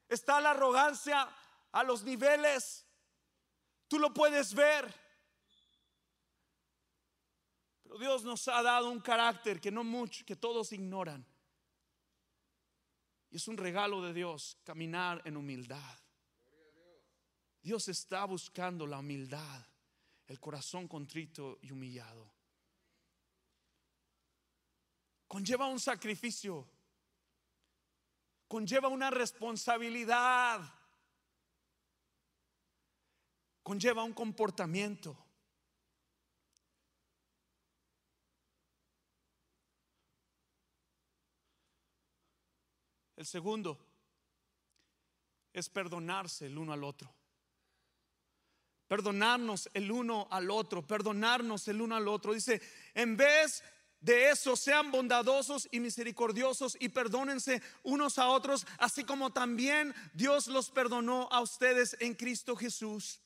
Está 0.08 0.40
la 0.40 0.52
arrogancia 0.52 1.28
a 1.70 1.84
los 1.84 2.04
niveles. 2.04 2.88
Tú 3.90 4.00
lo 4.00 4.14
puedes 4.14 4.54
ver. 4.54 4.88
Pero 7.84 7.98
Dios 7.98 8.24
nos 8.24 8.48
ha 8.48 8.64
dado 8.64 8.90
un 8.90 9.02
carácter 9.02 9.60
que 9.60 9.70
no 9.70 9.84
mucho, 9.84 10.24
que 10.26 10.38
todos 10.38 10.72
ignoran. 10.72 11.28
Y 13.32 13.36
es 13.36 13.50
un 13.50 13.58
regalo 13.58 14.02
de 14.02 14.14
Dios 14.14 14.58
caminar 14.64 15.22
en 15.26 15.36
humildad. 15.36 16.00
Dios 17.62 17.90
está 17.90 18.24
buscando 18.24 18.88
la 18.88 19.00
humildad 19.00 19.73
el 20.28 20.40
corazón 20.40 20.88
contrito 20.88 21.60
y 21.62 21.72
humillado. 21.72 22.32
Conlleva 25.28 25.68
un 25.68 25.80
sacrificio, 25.80 26.68
conlleva 28.48 28.88
una 28.88 29.10
responsabilidad, 29.10 30.62
conlleva 33.64 34.04
un 34.04 34.14
comportamiento. 34.14 35.18
El 43.16 43.26
segundo 43.26 43.80
es 45.52 45.70
perdonarse 45.70 46.48
el 46.48 46.58
uno 46.58 46.74
al 46.74 46.84
otro 46.84 47.23
perdonarnos 48.94 49.72
el 49.74 49.92
uno 49.92 50.28
al 50.30 50.52
otro, 50.52 50.86
perdonarnos 50.86 51.68
el 51.68 51.82
uno 51.82 51.96
al 51.96 52.08
otro. 52.08 52.32
Dice, 52.32 52.62
en 52.94 53.18
vez 53.18 53.64
de 54.00 54.30
eso, 54.30 54.56
sean 54.56 54.92
bondadosos 54.92 55.68
y 55.72 55.80
misericordiosos 55.80 56.78
y 56.80 56.90
perdónense 56.90 57.64
unos 57.82 58.20
a 58.20 58.28
otros, 58.28 58.68
así 58.78 59.04
como 59.04 59.34
también 59.34 59.96
Dios 60.14 60.46
los 60.46 60.70
perdonó 60.70 61.28
a 61.32 61.42
ustedes 61.42 61.98
en 62.02 62.14
Cristo 62.14 62.56
Jesús. 62.56 63.20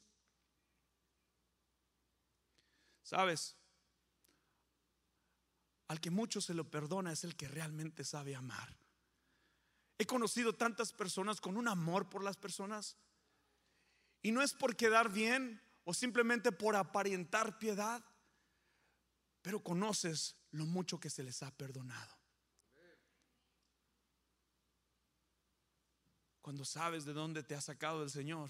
¿Sabes? 3.04 3.58
Al 5.90 6.00
que 6.00 6.12
mucho 6.12 6.40
se 6.40 6.54
lo 6.54 6.72
perdona 6.72 7.12
es 7.12 7.26
el 7.26 7.36
que 7.36 7.50
realmente 7.50 8.06
sabe 8.06 8.38
amar. 8.38 8.74
He 9.98 10.06
conocido 10.06 10.56
tantas 10.56 10.94
personas 10.94 11.42
con 11.42 11.58
un 11.58 11.68
amor 11.68 12.08
por 12.08 12.24
las 12.24 12.38
personas 12.38 12.96
y 14.22 14.32
no 14.32 14.42
es 14.42 14.54
por 14.54 14.76
quedar 14.76 15.12
bien 15.12 15.62
o 15.84 15.94
simplemente 15.94 16.52
por 16.52 16.76
aparentar 16.76 17.60
piedad, 17.60 18.04
pero 19.42 19.64
conoces 19.64 20.36
lo 20.52 20.66
mucho 20.66 21.00
que 21.00 21.10
se 21.10 21.24
les 21.24 21.44
ha 21.44 21.52
perdonado. 21.52 22.16
Cuando 26.42 26.66
sabes 26.66 27.06
de 27.06 27.14
dónde 27.14 27.44
te 27.44 27.56
ha 27.56 27.62
sacado 27.62 28.04
el 28.04 28.10
Señor, 28.10 28.50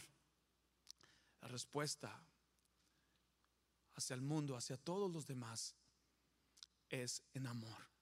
la 1.41 1.47
respuesta 1.47 2.23
hacia 3.95 4.13
el 4.13 4.21
mundo, 4.21 4.55
hacia 4.55 4.77
todos 4.77 5.11
los 5.11 5.25
demás, 5.25 5.75
es 6.89 7.23
en 7.33 7.47
amor. 7.47 7.96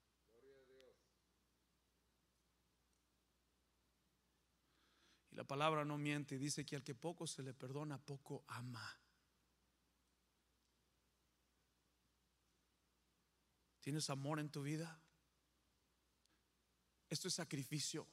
La 5.36 5.44
palabra 5.44 5.84
no 5.84 5.98
miente 5.98 6.34
y 6.34 6.38
dice 6.38 6.64
que 6.64 6.76
al 6.76 6.82
que 6.82 6.94
poco 6.94 7.26
se 7.26 7.42
le 7.42 7.52
perdona, 7.52 7.98
poco 7.98 8.42
ama. 8.48 8.98
¿Tienes 13.82 14.08
amor 14.08 14.40
en 14.40 14.50
tu 14.50 14.62
vida? 14.62 14.98
Esto 17.10 17.28
es 17.28 17.34
sacrificio. 17.34 18.08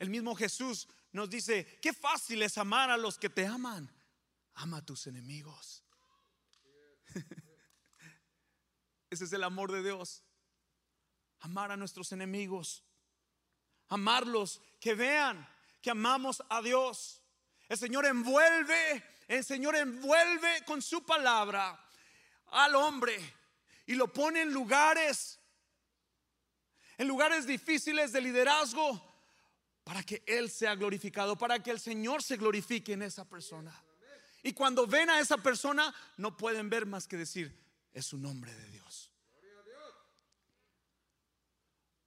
El 0.00 0.10
mismo 0.10 0.34
Jesús 0.34 0.88
nos 1.12 1.30
dice, 1.30 1.78
qué 1.80 1.92
fácil 1.92 2.42
es 2.42 2.58
amar 2.58 2.90
a 2.90 2.96
los 2.96 3.16
que 3.16 3.30
te 3.30 3.46
aman. 3.46 3.88
Ama 4.54 4.78
a 4.78 4.84
tus 4.84 5.06
enemigos. 5.06 5.84
Ese 9.08 9.24
es 9.24 9.32
el 9.32 9.44
amor 9.44 9.70
de 9.70 9.84
Dios. 9.84 10.24
Amar 11.38 11.70
a 11.70 11.76
nuestros 11.76 12.10
enemigos. 12.10 12.82
Amarlos, 13.86 14.60
que 14.80 14.96
vean 14.96 15.48
que 15.80 15.90
amamos 15.90 16.42
a 16.48 16.62
Dios. 16.62 17.22
El 17.68 17.78
Señor 17.78 18.06
envuelve, 18.06 19.04
el 19.28 19.44
Señor 19.44 19.76
envuelve 19.76 20.64
con 20.64 20.82
su 20.82 21.04
palabra 21.04 21.78
al 22.46 22.74
hombre 22.74 23.18
y 23.86 23.94
lo 23.94 24.12
pone 24.12 24.42
en 24.42 24.52
lugares, 24.52 25.38
en 26.96 27.08
lugares 27.08 27.46
difíciles 27.46 28.12
de 28.12 28.20
liderazgo, 28.20 29.06
para 29.84 30.02
que 30.02 30.22
Él 30.26 30.50
sea 30.50 30.74
glorificado, 30.74 31.36
para 31.36 31.62
que 31.62 31.70
el 31.70 31.80
Señor 31.80 32.22
se 32.22 32.36
glorifique 32.36 32.92
en 32.92 33.02
esa 33.02 33.24
persona. 33.24 33.74
Y 34.42 34.52
cuando 34.52 34.86
ven 34.86 35.10
a 35.10 35.20
esa 35.20 35.38
persona, 35.38 35.94
no 36.16 36.36
pueden 36.36 36.68
ver 36.68 36.86
más 36.86 37.08
que 37.08 37.16
decir, 37.16 37.58
es 37.92 38.12
un 38.12 38.24
hombre 38.26 38.54
de 38.54 38.70
Dios. 38.70 39.10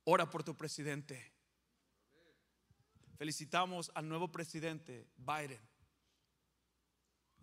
Ora 0.04 0.30
por 0.30 0.44
tu 0.44 0.56
presidente. 0.56 1.31
Felicitamos 3.22 3.92
al 3.94 4.10
nuevo 4.10 4.32
presidente 4.32 5.08
Biden. 5.16 5.62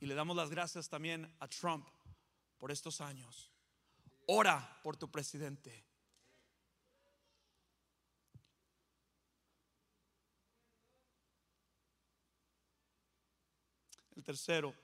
Y 0.00 0.06
le 0.06 0.16
damos 0.16 0.36
las 0.36 0.50
gracias 0.50 0.88
también 0.88 1.32
a 1.38 1.46
Trump 1.46 1.86
por 2.58 2.72
estos 2.72 3.00
años. 3.00 3.52
Ora 4.26 4.80
por 4.82 4.96
tu 4.96 5.08
presidente. 5.08 5.86
El 14.16 14.24
tercero, 14.24 14.74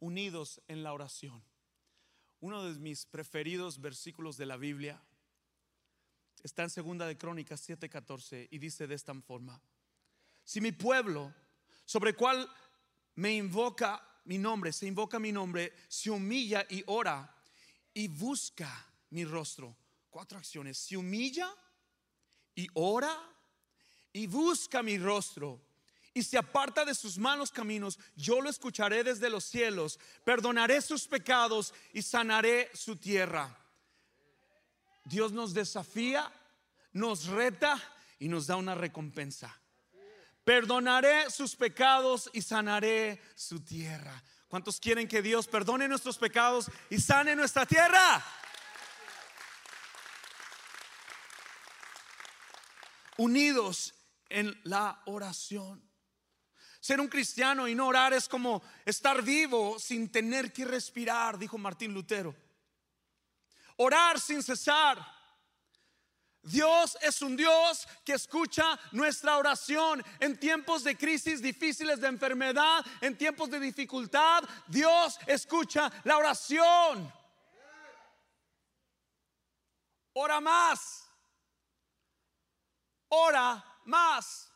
unidos 0.00 0.60
en 0.68 0.82
la 0.82 0.92
oración. 0.92 1.42
Uno 2.40 2.62
de 2.62 2.78
mis 2.78 3.06
preferidos 3.06 3.80
versículos 3.80 4.36
de 4.36 4.44
la 4.44 4.58
Biblia 4.58 5.02
Está 6.46 6.62
en 6.62 6.70
segunda 6.70 7.08
de 7.08 7.18
Crónicas 7.18 7.60
7:14 7.68 8.46
y 8.52 8.58
dice 8.58 8.86
de 8.86 8.94
esta 8.94 9.12
forma: 9.14 9.60
Si 10.44 10.60
mi 10.60 10.70
pueblo, 10.70 11.34
sobre 11.84 12.14
cual 12.14 12.48
me 13.16 13.34
invoca 13.34 14.00
mi 14.26 14.38
nombre, 14.38 14.72
se 14.72 14.86
invoca 14.86 15.18
mi 15.18 15.32
nombre, 15.32 15.72
se 15.88 16.08
humilla 16.08 16.64
y 16.70 16.84
ora 16.86 17.34
y 17.92 18.06
busca 18.06 18.70
mi 19.10 19.24
rostro. 19.24 19.76
Cuatro 20.08 20.38
acciones: 20.38 20.78
se 20.78 20.96
humilla 20.96 21.52
y 22.54 22.68
ora 22.74 23.12
y 24.12 24.28
busca 24.28 24.84
mi 24.84 24.98
rostro 24.98 25.60
y 26.14 26.22
se 26.22 26.38
aparta 26.38 26.84
de 26.84 26.94
sus 26.94 27.18
malos 27.18 27.50
caminos, 27.50 27.98
yo 28.14 28.40
lo 28.40 28.48
escucharé 28.48 29.02
desde 29.02 29.30
los 29.30 29.42
cielos, 29.42 29.98
perdonaré 30.24 30.80
sus 30.80 31.08
pecados 31.08 31.74
y 31.92 32.02
sanaré 32.02 32.70
su 32.72 32.94
tierra. 32.94 33.65
Dios 35.06 35.30
nos 35.30 35.54
desafía, 35.54 36.32
nos 36.92 37.26
reta 37.26 37.80
y 38.18 38.26
nos 38.26 38.48
da 38.48 38.56
una 38.56 38.74
recompensa. 38.74 39.56
Perdonaré 40.42 41.30
sus 41.30 41.54
pecados 41.54 42.28
y 42.32 42.42
sanaré 42.42 43.22
su 43.36 43.60
tierra. 43.60 44.20
¿Cuántos 44.48 44.80
quieren 44.80 45.06
que 45.06 45.22
Dios 45.22 45.46
perdone 45.46 45.86
nuestros 45.86 46.18
pecados 46.18 46.68
y 46.90 47.00
sane 47.00 47.36
nuestra 47.36 47.64
tierra? 47.66 48.24
Unidos 53.16 53.94
en 54.28 54.60
la 54.64 55.02
oración. 55.06 55.88
Ser 56.80 57.00
un 57.00 57.08
cristiano 57.08 57.68
y 57.68 57.76
no 57.76 57.86
orar 57.86 58.12
es 58.12 58.28
como 58.28 58.60
estar 58.84 59.22
vivo 59.22 59.78
sin 59.78 60.10
tener 60.10 60.52
que 60.52 60.64
respirar, 60.64 61.38
dijo 61.38 61.58
Martín 61.58 61.94
Lutero. 61.94 62.34
Orar 63.76 64.18
sin 64.20 64.42
cesar. 64.42 65.16
Dios 66.42 66.96
es 67.02 67.20
un 67.22 67.36
Dios 67.36 67.88
que 68.04 68.12
escucha 68.12 68.78
nuestra 68.92 69.36
oración 69.36 70.04
en 70.20 70.38
tiempos 70.38 70.84
de 70.84 70.96
crisis 70.96 71.42
difíciles, 71.42 72.00
de 72.00 72.06
enfermedad, 72.06 72.84
en 73.00 73.18
tiempos 73.18 73.50
de 73.50 73.58
dificultad. 73.58 74.44
Dios 74.68 75.18
escucha 75.26 75.90
la 76.04 76.16
oración. 76.16 77.12
Ora 80.12 80.40
más. 80.40 81.04
Ora 83.08 83.64
más. 83.84 84.52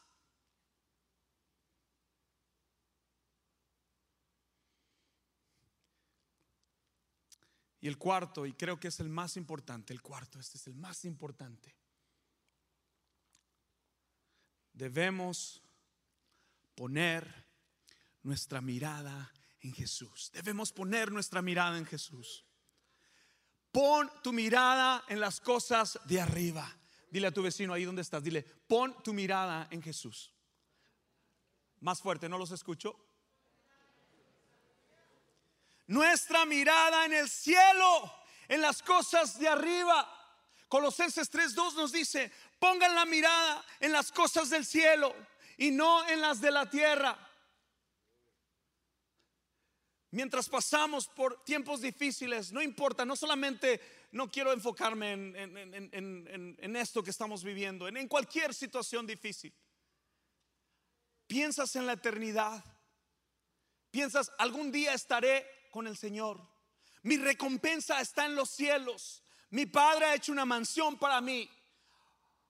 Y 7.80 7.88
el 7.88 7.96
cuarto, 7.96 8.44
y 8.44 8.52
creo 8.52 8.78
que 8.78 8.88
es 8.88 9.00
el 9.00 9.08
más 9.08 9.36
importante, 9.36 9.92
el 9.92 10.02
cuarto, 10.02 10.38
este 10.38 10.58
es 10.58 10.66
el 10.66 10.74
más 10.74 11.04
importante. 11.04 11.74
Debemos 14.72 15.62
poner 16.74 17.46
nuestra 18.22 18.60
mirada 18.60 19.32
en 19.60 19.72
Jesús. 19.72 20.30
Debemos 20.32 20.72
poner 20.72 21.10
nuestra 21.10 21.42
mirada 21.42 21.78
en 21.78 21.86
Jesús. 21.86 22.44
Pon 23.72 24.10
tu 24.22 24.32
mirada 24.32 25.04
en 25.08 25.20
las 25.20 25.40
cosas 25.40 25.98
de 26.06 26.20
arriba. 26.20 26.76
Dile 27.10 27.28
a 27.28 27.32
tu 27.32 27.42
vecino 27.42 27.72
ahí 27.72 27.84
donde 27.84 28.02
estás, 28.02 28.22
dile, 28.22 28.42
pon 28.42 29.02
tu 29.02 29.12
mirada 29.12 29.68
en 29.70 29.82
Jesús. 29.82 30.34
Más 31.80 32.00
fuerte, 32.00 32.28
¿no 32.28 32.38
los 32.38 32.50
escucho? 32.50 33.09
Nuestra 35.90 36.46
mirada 36.46 37.04
en 37.04 37.14
el 37.14 37.28
cielo, 37.28 38.14
en 38.46 38.60
las 38.60 38.80
cosas 38.80 39.36
de 39.40 39.48
arriba. 39.48 40.08
Colosenses 40.68 41.28
3:2 41.28 41.74
nos 41.74 41.90
dice, 41.90 42.30
pongan 42.60 42.94
la 42.94 43.04
mirada 43.04 43.64
en 43.80 43.90
las 43.90 44.12
cosas 44.12 44.50
del 44.50 44.64
cielo 44.64 45.12
y 45.56 45.72
no 45.72 46.08
en 46.08 46.20
las 46.20 46.40
de 46.40 46.52
la 46.52 46.70
tierra. 46.70 47.18
Mientras 50.12 50.48
pasamos 50.48 51.08
por 51.08 51.42
tiempos 51.42 51.80
difíciles, 51.80 52.52
no 52.52 52.62
importa, 52.62 53.04
no 53.04 53.16
solamente 53.16 53.80
no 54.12 54.30
quiero 54.30 54.52
enfocarme 54.52 55.12
en, 55.12 56.76
esto 56.76 57.02
que 57.02 57.10
estamos 57.10 57.42
viviendo, 57.42 57.88
en 57.88 58.06
cualquier 58.06 58.54
situación 58.54 59.08
difícil. 59.08 59.52
Piensas 61.26 61.74
en 61.74 61.86
la 61.86 61.94
eternidad, 61.94 62.64
piensas, 63.90 64.30
algún 64.38 64.70
día 64.70 64.94
estaré 64.94 65.59
con 65.70 65.86
el 65.86 65.96
Señor, 65.96 66.40
mi 67.02 67.16
recompensa 67.16 68.00
está 68.00 68.26
en 68.26 68.34
los 68.34 68.50
cielos, 68.50 69.22
mi 69.50 69.66
Padre 69.66 70.06
ha 70.06 70.14
hecho 70.14 70.32
una 70.32 70.44
mansión 70.44 70.98
para 70.98 71.20
mí. 71.20 71.48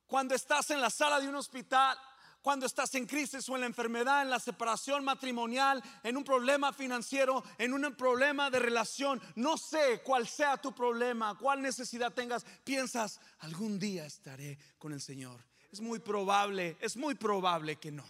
Cuando 0.06 0.34
estás 0.34 0.70
en 0.70 0.80
la 0.80 0.90
sala 0.90 1.20
de 1.20 1.28
un 1.28 1.36
hospital, 1.36 1.96
cuando 2.42 2.66
estás 2.66 2.94
en 2.94 3.06
crisis 3.06 3.48
o 3.48 3.54
en 3.54 3.60
la 3.60 3.66
enfermedad, 3.66 4.22
en 4.22 4.30
la 4.30 4.40
separación 4.40 5.04
matrimonial, 5.04 5.82
en 6.02 6.16
un 6.16 6.24
problema 6.24 6.72
financiero, 6.72 7.44
en 7.58 7.72
un 7.72 7.94
problema 7.94 8.50
de 8.50 8.58
relación, 8.58 9.20
no 9.36 9.56
sé 9.56 10.02
cuál 10.02 10.26
sea 10.26 10.56
tu 10.56 10.74
problema, 10.74 11.36
cuál 11.38 11.60
necesidad 11.60 12.12
tengas, 12.12 12.44
piensas, 12.64 13.20
algún 13.40 13.78
día 13.78 14.06
estaré 14.06 14.58
con 14.78 14.92
el 14.92 15.00
Señor. 15.00 15.44
Es 15.70 15.80
muy 15.80 15.98
probable, 16.00 16.76
es 16.80 16.96
muy 16.96 17.14
probable 17.14 17.76
que 17.76 17.92
no. 17.92 18.04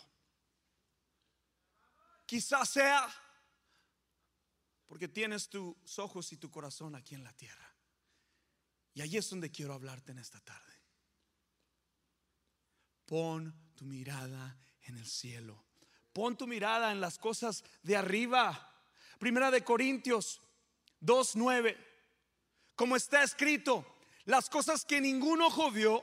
Quizás 2.24 2.70
sea 2.70 3.08
porque 4.90 5.06
tienes 5.06 5.48
tus 5.48 6.00
ojos 6.00 6.32
y 6.32 6.36
tu 6.36 6.50
corazón 6.50 6.96
aquí 6.96 7.14
en 7.14 7.22
la 7.22 7.32
tierra. 7.32 7.72
Y 8.92 9.00
ahí 9.02 9.16
es 9.16 9.30
donde 9.30 9.48
quiero 9.48 9.72
hablarte 9.72 10.10
en 10.10 10.18
esta 10.18 10.40
tarde. 10.40 10.72
Pon 13.06 13.54
tu 13.76 13.84
mirada 13.84 14.58
en 14.82 14.96
el 14.96 15.06
cielo. 15.06 15.64
Pon 16.12 16.36
tu 16.36 16.48
mirada 16.48 16.90
en 16.90 17.00
las 17.00 17.18
cosas 17.18 17.62
de 17.84 17.96
arriba. 17.96 18.82
Primera 19.20 19.52
de 19.52 19.62
Corintios 19.62 20.42
2:9. 21.00 21.76
Como 22.74 22.96
está 22.96 23.22
escrito, 23.22 23.86
las 24.24 24.50
cosas 24.50 24.84
que 24.84 25.00
ningún 25.00 25.40
ojo 25.40 25.70
vio, 25.70 26.02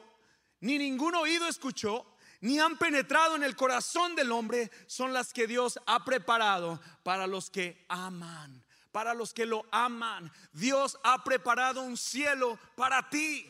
ni 0.61 0.77
ningún 0.77 1.13
oído 1.15 1.49
escuchó, 1.49 2.05
ni 2.39 2.57
han 2.57 2.77
penetrado 2.77 3.35
en 3.35 3.43
el 3.43 3.57
corazón 3.57 4.15
del 4.15 4.31
hombre, 4.31 4.71
son 4.85 5.11
las 5.11 5.33
que 5.33 5.45
Dios 5.45 5.77
ha 5.87 6.05
preparado 6.05 6.79
para 7.03 7.27
los 7.27 7.49
que 7.49 7.85
aman, 7.89 8.65
para 8.97 9.13
los 9.13 9.31
que 9.31 9.45
lo 9.45 9.63
aman. 9.69 10.33
Dios 10.51 10.97
ha 11.03 11.23
preparado 11.23 11.83
un 11.83 11.95
cielo 11.95 12.57
para 12.75 13.07
ti. 13.07 13.47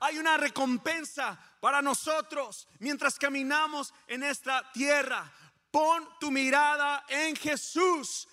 Hay 0.00 0.18
una 0.18 0.36
recompensa 0.36 1.40
para 1.60 1.80
nosotros 1.80 2.68
mientras 2.78 3.18
caminamos 3.18 3.94
en 4.06 4.22
esta 4.22 4.70
tierra. 4.72 5.32
Pon 5.70 6.06
tu 6.20 6.30
mirada 6.30 7.06
en 7.08 7.34
Jesús. 7.36 8.28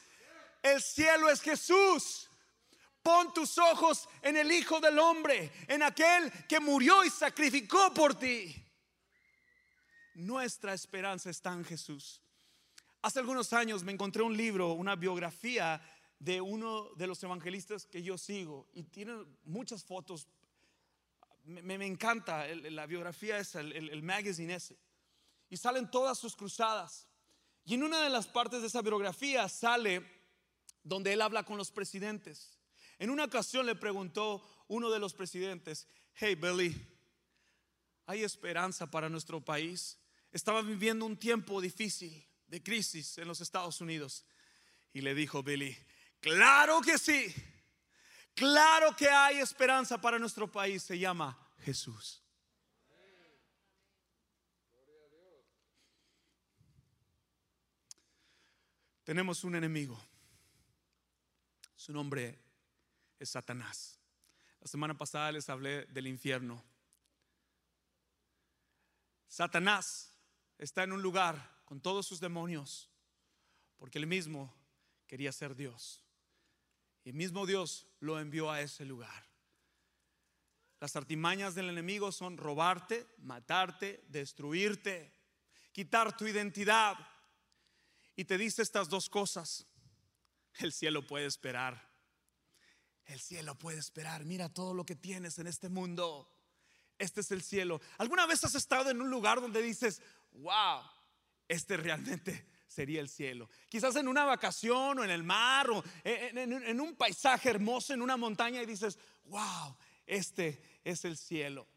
El 0.61 0.81
cielo 0.81 1.29
es 1.29 1.41
Jesús. 1.41 2.29
Pon 3.01 3.33
tus 3.33 3.57
ojos 3.57 4.09
en 4.21 4.35
el 4.35 4.51
Hijo 4.51 4.81
del 4.81 4.99
Hombre, 4.99 5.49
en 5.69 5.81
aquel 5.81 6.29
que 6.49 6.59
murió 6.59 7.05
y 7.05 7.09
sacrificó 7.09 7.93
por 7.93 8.15
ti. 8.15 8.53
Nuestra 10.15 10.73
esperanza 10.73 11.29
está 11.29 11.53
en 11.53 11.63
Jesús. 11.63 12.21
Hace 13.01 13.19
algunos 13.19 13.53
años 13.53 13.81
me 13.81 13.93
encontré 13.93 14.23
un 14.23 14.35
libro, 14.35 14.73
una 14.73 14.97
biografía 14.97 15.81
de 16.23 16.39
uno 16.39 16.89
de 16.95 17.07
los 17.07 17.21
evangelistas 17.23 17.85
que 17.85 18.01
yo 18.01 18.17
sigo 18.17 18.67
y 18.73 18.83
tiene 18.83 19.25
muchas 19.43 19.83
fotos 19.83 20.27
me, 21.43 21.73
encanta 21.85 22.47
la 22.47 22.85
biografía 22.85 23.37
esa, 23.37 23.59
el, 23.59 23.89
el, 23.89 24.01
magazine 24.01 24.55
ese. 24.55 24.77
Y 25.49 25.57
salen 25.57 25.91
todas 25.91 26.17
sus 26.17 26.37
cruzadas. 26.37 27.07
Y 27.65 27.73
en 27.73 27.83
una 27.83 28.01
de 28.01 28.09
las 28.09 28.27
partes 28.27 28.61
de 28.61 28.67
esa 28.67 28.81
biografía 28.81 29.49
sale 29.49 30.05
donde 30.83 31.11
él 31.11 31.21
habla 31.21 31.43
con 31.43 31.57
los 31.57 31.69
presidentes. 31.69 32.57
En 32.97 33.09
una 33.09 33.25
ocasión 33.25 33.65
le 33.65 33.75
preguntó 33.75 34.41
uno 34.69 34.89
de 34.89 34.99
los 34.99 35.13
presidentes, 35.13 35.87
hey 36.13 36.35
Billy, 36.35 36.73
¿hay 38.05 38.23
esperanza 38.23 38.89
para 38.89 39.09
nuestro 39.09 39.43
país? 39.43 39.97
Estaba 40.31 40.61
viviendo 40.61 41.05
un 41.05 41.17
tiempo 41.17 41.59
difícil 41.59 42.25
de 42.47 42.63
crisis 42.63 43.17
en 43.17 43.27
los 43.27 43.41
Estados 43.41 43.81
Unidos. 43.81 44.25
Y 44.93 45.01
le 45.01 45.13
dijo 45.13 45.43
Billy, 45.43 45.77
claro 46.23 46.81
que 46.81 46.97
sí. 46.97 47.35
Claro 48.33 48.95
que 48.95 49.07
hay 49.07 49.37
esperanza 49.37 50.01
para 50.01 50.17
nuestro 50.17 50.51
país, 50.51 50.81
se 50.81 50.97
llama 50.97 51.37
Jesús. 51.59 52.23
Tenemos 59.03 59.43
un 59.43 59.55
enemigo. 59.55 60.01
Su 61.75 61.91
nombre 61.91 62.39
es 63.19 63.29
Satanás. 63.29 63.99
La 64.61 64.67
semana 64.67 64.97
pasada 64.97 65.31
les 65.33 65.49
hablé 65.49 65.85
del 65.87 66.07
infierno. 66.07 66.63
Satanás 69.27 70.13
está 70.57 70.83
en 70.83 70.93
un 70.93 71.01
lugar 71.01 71.61
con 71.65 71.81
todos 71.81 72.07
sus 72.07 72.19
demonios 72.19 72.89
porque 73.77 73.97
él 73.97 74.07
mismo 74.07 74.55
quería 75.05 75.31
ser 75.31 75.55
Dios. 75.55 76.02
Y 77.03 77.13
mismo 77.13 77.45
Dios 77.45 77.87
lo 77.99 78.19
envió 78.19 78.49
a 78.49 78.61
ese 78.61 78.85
lugar. 78.85 79.27
Las 80.79 80.95
artimañas 80.95 81.55
del 81.55 81.69
enemigo 81.69 82.11
son 82.11 82.37
robarte, 82.37 83.07
matarte, 83.17 84.03
destruirte, 84.09 85.13
quitar 85.71 86.15
tu 86.15 86.27
identidad. 86.27 86.97
Y 88.15 88.25
te 88.25 88.37
dice 88.37 88.61
estas 88.61 88.89
dos 88.89 89.09
cosas. 89.09 89.65
El 90.59 90.71
cielo 90.71 91.05
puede 91.07 91.25
esperar. 91.25 91.91
El 93.05 93.19
cielo 93.19 93.55
puede 93.55 93.79
esperar. 93.79 94.23
Mira 94.25 94.49
todo 94.49 94.73
lo 94.73 94.85
que 94.85 94.95
tienes 94.95 95.39
en 95.39 95.47
este 95.47 95.69
mundo. 95.69 96.29
Este 96.97 97.21
es 97.21 97.31
el 97.31 97.41
cielo. 97.41 97.81
¿Alguna 97.97 98.25
vez 98.25 98.43
has 98.43 98.55
estado 98.55 98.89
en 98.89 99.01
un 99.01 99.09
lugar 99.09 99.41
donde 99.41 99.61
dices, 99.61 100.01
wow, 100.31 100.81
este 101.47 101.75
realmente 101.77 102.52
sería 102.73 102.99
el 102.99 103.07
cielo. 103.07 103.49
Quizás 103.69 103.95
en 103.95 104.07
una 104.07 104.25
vacación 104.25 104.99
o 104.99 105.03
en 105.03 105.09
el 105.09 105.23
mar 105.23 105.69
o 105.69 105.83
en, 106.03 106.81
un 106.81 106.95
paisaje 106.95 107.49
hermoso, 107.49 107.93
en 107.93 108.01
una 108.01 108.17
montaña 108.17 108.61
y 108.61 108.65
dices, 108.65 108.97
wow, 109.25 109.75
este 110.05 110.61
es 110.83 111.05
el 111.05 111.15
cielo. 111.17 111.67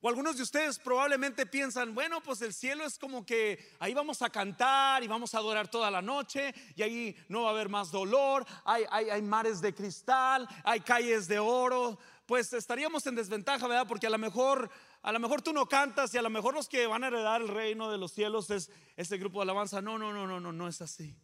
O 0.00 0.08
algunos 0.08 0.36
de 0.36 0.42
ustedes 0.42 0.78
probablemente 0.78 1.46
piensan, 1.46 1.94
bueno, 1.94 2.22
pues 2.22 2.40
el 2.42 2.52
cielo 2.52 2.84
es 2.84 2.98
como 2.98 3.24
que 3.24 3.72
ahí 3.78 3.94
vamos 3.94 4.22
a 4.22 4.30
cantar 4.30 5.02
y 5.02 5.08
vamos 5.08 5.34
a 5.34 5.38
adorar 5.38 5.68
toda 5.68 5.90
la 5.90 6.02
noche 6.02 6.54
y 6.74 6.82
ahí 6.82 7.16
no 7.28 7.42
va 7.42 7.48
a 7.48 7.52
haber 7.52 7.68
más 7.68 7.90
dolor, 7.90 8.44
hay, 8.64 8.84
hay 8.90 9.22
mares 9.22 9.60
de 9.60 9.74
cristal, 9.74 10.48
hay 10.64 10.80
calles 10.80 11.28
de 11.28 11.38
oro. 11.38 11.98
Pues 12.26 12.52
estaríamos 12.52 13.06
en 13.06 13.14
desventaja, 13.14 13.68
¿verdad? 13.68 13.86
Porque 13.86 14.08
a 14.08 14.10
lo 14.10 14.18
mejor 14.18 14.68
a 15.06 15.12
lo 15.12 15.20
mejor 15.20 15.40
tú 15.40 15.52
no 15.52 15.68
cantas 15.68 16.12
y 16.12 16.18
a 16.18 16.22
lo 16.22 16.30
mejor 16.30 16.52
los 16.52 16.68
que 16.68 16.84
van 16.88 17.04
a 17.04 17.06
heredar 17.06 17.40
el 17.40 17.46
reino 17.46 17.88
de 17.88 17.96
los 17.96 18.10
cielos 18.10 18.50
es 18.50 18.72
ese 18.96 19.16
grupo 19.18 19.38
de 19.38 19.44
alabanza. 19.44 19.80
No, 19.80 19.96
no, 19.98 20.12
no, 20.12 20.26
no, 20.26 20.40
no, 20.40 20.50
no 20.50 20.66
es 20.66 20.82
así. 20.82 21.16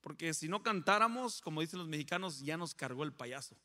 Porque 0.00 0.34
si 0.34 0.48
no 0.48 0.60
cantáramos, 0.60 1.40
como 1.40 1.60
dicen 1.60 1.78
los 1.78 1.86
mexicanos, 1.86 2.40
ya 2.40 2.56
nos 2.56 2.74
cargó 2.74 3.04
el 3.04 3.12
payaso. 3.12 3.56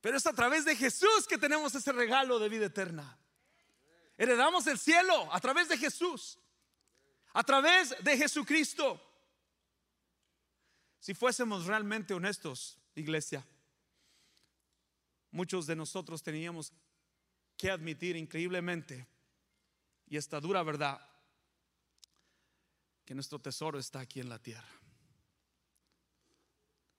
Pero 0.00 0.16
es 0.16 0.26
a 0.26 0.32
través 0.32 0.64
de 0.64 0.74
Jesús 0.74 1.26
que 1.28 1.36
tenemos 1.36 1.74
ese 1.74 1.92
regalo 1.92 2.38
de 2.38 2.48
vida 2.48 2.64
eterna. 2.64 3.18
Heredamos 4.16 4.66
el 4.66 4.78
cielo 4.78 5.28
a 5.30 5.40
través 5.40 5.68
de 5.68 5.76
Jesús, 5.76 6.38
a 7.34 7.42
través 7.44 7.94
de 8.02 8.16
Jesucristo. 8.16 8.98
Si 11.00 11.12
fuésemos 11.12 11.66
realmente 11.66 12.14
honestos, 12.14 12.78
iglesia, 12.94 13.46
muchos 15.32 15.66
de 15.66 15.74
nosotros 15.74 16.22
teníamos 16.22 16.72
que 17.56 17.70
admitir 17.70 18.16
increíblemente, 18.16 19.08
y 20.06 20.16
esta 20.16 20.40
dura 20.40 20.62
verdad, 20.62 21.00
que 23.04 23.14
nuestro 23.14 23.40
tesoro 23.40 23.78
está 23.78 24.00
aquí 24.00 24.20
en 24.20 24.28
la 24.28 24.38
tierra. 24.38 24.68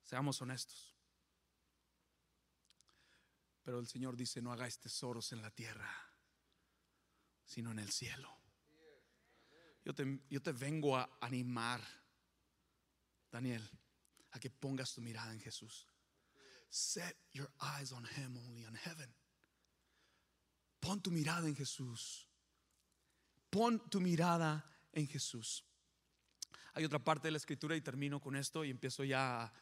Seamos 0.04 0.42
honestos. 0.42 0.94
Pero 3.64 3.80
el 3.80 3.88
Señor 3.88 4.18
dice, 4.18 4.42
no 4.42 4.52
hagáis 4.52 4.78
tesoros 4.80 5.32
en 5.32 5.42
la 5.42 5.50
tierra, 5.50 5.90
sino 7.46 7.72
en 7.72 7.80
el 7.80 7.92
cielo. 7.92 8.44
Yo 9.86 9.94
te, 9.94 10.52
vengo 10.52 10.98
a 10.98 11.18
animar, 11.22 11.82
Daniel, 13.32 13.70
a 14.32 14.40
que 14.40 14.50
pongas 14.50 14.94
tu 14.94 15.02
mirada 15.02 15.34
en 15.34 15.40
Jesús. 15.40 15.88
Set 16.76 17.16
your 17.34 17.48
eyes 17.62 17.92
on 17.92 18.04
Him 18.04 18.36
only, 18.48 18.66
on 18.66 18.74
heaven. 18.74 19.14
Pon 20.80 21.00
tu 21.00 21.12
mirada 21.12 21.48
en 21.48 21.56
Jesús. 21.56 22.26
Pon 23.52 23.80
tu 23.92 24.02
mirada 24.02 24.66
en 24.92 25.08
Jesús. 25.08 25.64
Hay 26.74 26.84
otra 26.84 26.98
parte 26.98 27.28
de 27.28 27.32
la 27.34 27.38
escritura 27.38 27.76
y 27.76 27.82
termino 27.82 28.20
con 28.20 28.36
esto 28.36 28.66
y 28.66 28.72
empiezo 28.72 29.04
ya 29.04 29.54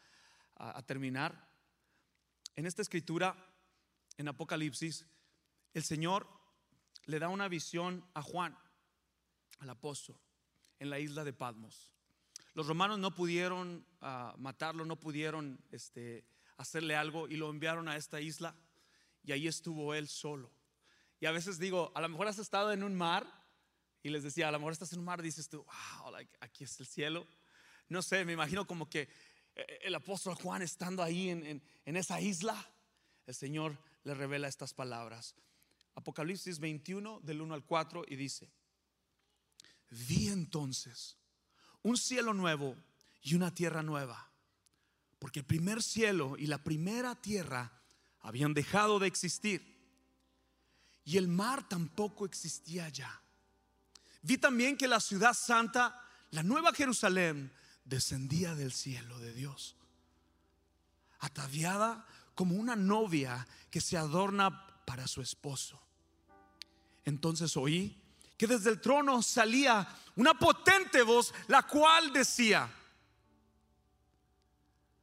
a, 0.56 0.82
terminar. 0.84 1.50
En 2.56 2.64
esta 2.64 2.80
escritura, 2.80 3.36
en 4.16 4.28
Apocalipsis, 4.28 5.04
el 5.74 5.82
Señor 5.82 6.26
le 7.04 7.18
da 7.18 7.28
una 7.28 7.46
visión 7.48 8.08
a 8.14 8.22
Juan, 8.22 8.56
al 9.58 9.68
apóstol, 9.68 10.16
en 10.78 10.88
la 10.88 10.98
isla 10.98 11.24
de 11.24 11.34
Patmos. 11.34 11.92
Los 12.54 12.68
romanos 12.68 12.98
no 12.98 13.14
pudieron 13.14 13.86
ah, 14.00 14.34
matarlo, 14.38 14.86
no 14.86 14.98
pudieron 14.98 15.62
este, 15.70 16.24
hacerle 16.62 16.96
algo 16.96 17.28
y 17.28 17.36
lo 17.36 17.50
enviaron 17.50 17.88
a 17.88 17.96
esta 17.96 18.20
isla 18.20 18.56
y 19.22 19.32
ahí 19.32 19.46
estuvo 19.46 19.94
él 19.94 20.08
solo. 20.08 20.50
Y 21.20 21.26
a 21.26 21.32
veces 21.32 21.58
digo, 21.58 21.92
a 21.94 22.00
lo 22.00 22.08
mejor 22.08 22.28
has 22.28 22.38
estado 22.38 22.72
en 22.72 22.82
un 22.82 22.94
mar 22.94 23.26
y 24.02 24.10
les 24.10 24.22
decía, 24.22 24.48
a 24.48 24.52
lo 24.52 24.58
mejor 24.58 24.72
estás 24.72 24.92
en 24.92 24.98
un 24.98 25.04
mar 25.04 25.22
dices 25.22 25.48
tú, 25.48 25.64
wow, 25.64 26.16
aquí 26.40 26.64
es 26.64 26.80
el 26.80 26.86
cielo. 26.86 27.26
No 27.88 28.02
sé, 28.02 28.24
me 28.24 28.32
imagino 28.32 28.66
como 28.66 28.88
que 28.88 29.08
eh, 29.54 29.78
el 29.82 29.94
apóstol 29.94 30.34
Juan 30.34 30.62
estando 30.62 31.02
ahí 31.02 31.30
en, 31.30 31.62
en 31.84 31.96
esa 31.96 32.20
isla, 32.20 32.56
el 33.26 33.34
Señor 33.34 33.78
le 34.04 34.14
revela 34.14 34.48
estas 34.48 34.74
palabras. 34.74 35.36
Apocalipsis 35.94 36.58
21 36.58 37.20
del 37.20 37.42
1 37.42 37.54
al 37.54 37.64
4 37.64 38.04
y 38.08 38.16
dice, 38.16 38.50
vi 39.90 40.28
entonces 40.28 41.18
un 41.82 41.96
cielo 41.96 42.32
nuevo 42.32 42.76
y 43.20 43.34
una 43.34 43.54
tierra 43.54 43.82
nueva 43.82 44.31
porque 45.22 45.38
el 45.38 45.46
primer 45.46 45.80
cielo 45.84 46.34
y 46.36 46.48
la 46.48 46.58
primera 46.58 47.14
tierra 47.14 47.70
habían 48.22 48.54
dejado 48.54 48.98
de 48.98 49.06
existir. 49.06 49.64
Y 51.04 51.16
el 51.16 51.28
mar 51.28 51.68
tampoco 51.68 52.26
existía 52.26 52.88
ya. 52.88 53.22
Vi 54.22 54.36
también 54.36 54.76
que 54.76 54.88
la 54.88 54.98
ciudad 54.98 55.32
santa, 55.32 56.04
la 56.32 56.42
nueva 56.42 56.72
Jerusalén, 56.72 57.52
descendía 57.84 58.56
del 58.56 58.72
cielo 58.72 59.16
de 59.20 59.32
Dios, 59.32 59.76
ataviada 61.20 62.04
como 62.34 62.56
una 62.56 62.74
novia 62.74 63.46
que 63.70 63.80
se 63.80 63.96
adorna 63.96 64.66
para 64.84 65.06
su 65.06 65.22
esposo. 65.22 65.80
Entonces 67.04 67.56
oí 67.56 67.96
que 68.36 68.48
desde 68.48 68.70
el 68.70 68.80
trono 68.80 69.22
salía 69.22 69.86
una 70.16 70.34
potente 70.34 71.02
voz, 71.02 71.32
la 71.46 71.62
cual 71.62 72.12
decía, 72.12 72.68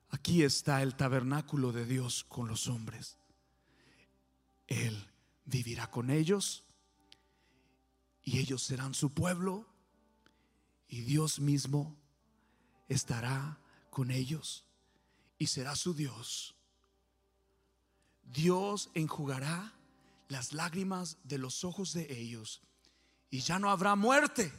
Aquí 0.09 0.43
está 0.43 0.81
el 0.81 0.95
tabernáculo 0.95 1.71
de 1.71 1.85
Dios 1.85 2.23
con 2.23 2.47
los 2.47 2.67
hombres. 2.67 3.17
Él 4.67 5.07
vivirá 5.45 5.89
con 5.89 6.09
ellos 6.09 6.63
y 8.23 8.39
ellos 8.39 8.63
serán 8.63 8.93
su 8.93 9.13
pueblo 9.13 9.67
y 10.87 11.01
Dios 11.01 11.39
mismo 11.39 11.95
estará 12.87 13.59
con 13.91 14.09
ellos 14.09 14.65
y 15.37 15.47
será 15.47 15.75
su 15.75 15.93
Dios. 15.93 16.55
Dios 18.23 18.89
enjugará 18.93 19.73
las 20.27 20.53
lágrimas 20.53 21.17
de 21.23 21.37
los 21.37 21.63
ojos 21.63 21.93
de 21.93 22.11
ellos 22.11 22.61
y 23.29 23.41
ya 23.41 23.59
no 23.59 23.69
habrá 23.69 23.95
muerte, 23.95 24.51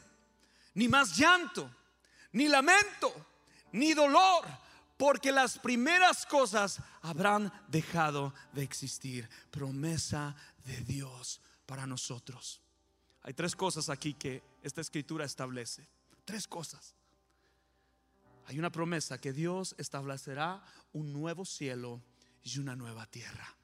ni 0.73 0.87
más 0.87 1.17
llanto, 1.17 1.69
ni 2.31 2.47
lamento, 2.47 3.13
ni 3.73 3.93
dolor 3.93 4.45
porque 5.01 5.31
las 5.31 5.57
primeras 5.57 6.27
cosas 6.27 6.79
habrán 7.01 7.51
dejado 7.69 8.35
de 8.53 8.61
existir. 8.61 9.27
Promesa 9.49 10.35
de 10.63 10.77
Dios 10.81 11.41
para 11.65 11.87
nosotros. 11.87 12.61
Hay 13.23 13.33
tres 13.33 13.55
cosas 13.55 13.89
aquí 13.89 14.13
que 14.13 14.43
esta 14.61 14.79
escritura 14.79 15.25
establece. 15.25 15.87
Tres 16.23 16.47
cosas. 16.47 16.93
Hay 18.45 18.59
una 18.59 18.71
promesa 18.71 19.17
que 19.17 19.33
Dios 19.33 19.73
establecerá 19.79 20.63
un 20.93 21.11
nuevo 21.11 21.45
cielo 21.45 22.03
y 22.43 22.59
una 22.59 22.75
nueva 22.75 23.07
tierra. 23.07 23.55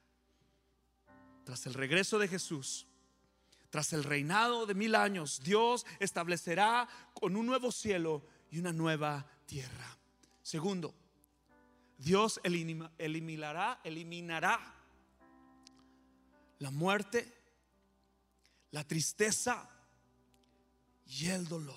Tras 1.43 1.67
el 1.67 1.75
regreso 1.75 2.17
de 2.17 2.29
Jesús, 2.29 2.87
tras 3.69 3.93
el 3.93 4.03
reinado 4.03 4.65
de 4.65 4.73
mil 4.73 4.95
años, 4.95 5.39
Dios 5.43 5.85
establecerá 5.99 6.89
con 7.13 7.35
un 7.35 7.45
nuevo 7.45 7.71
cielo 7.71 8.25
y 8.49 8.57
una 8.57 8.73
nueva 8.73 9.27
tierra. 9.45 9.99
Segundo, 10.41 10.95
Dios 11.97 12.39
eliminará, 12.43 13.79
eliminará 13.83 14.59
la 16.59 16.71
muerte, 16.71 17.33
la 18.71 18.83
tristeza 18.83 19.69
y 21.07 21.27
el 21.27 21.47
dolor. 21.47 21.75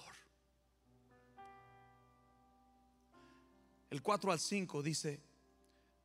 El 3.90 4.02
4 4.02 4.32
al 4.32 4.38
5 4.38 4.82
dice, 4.82 5.20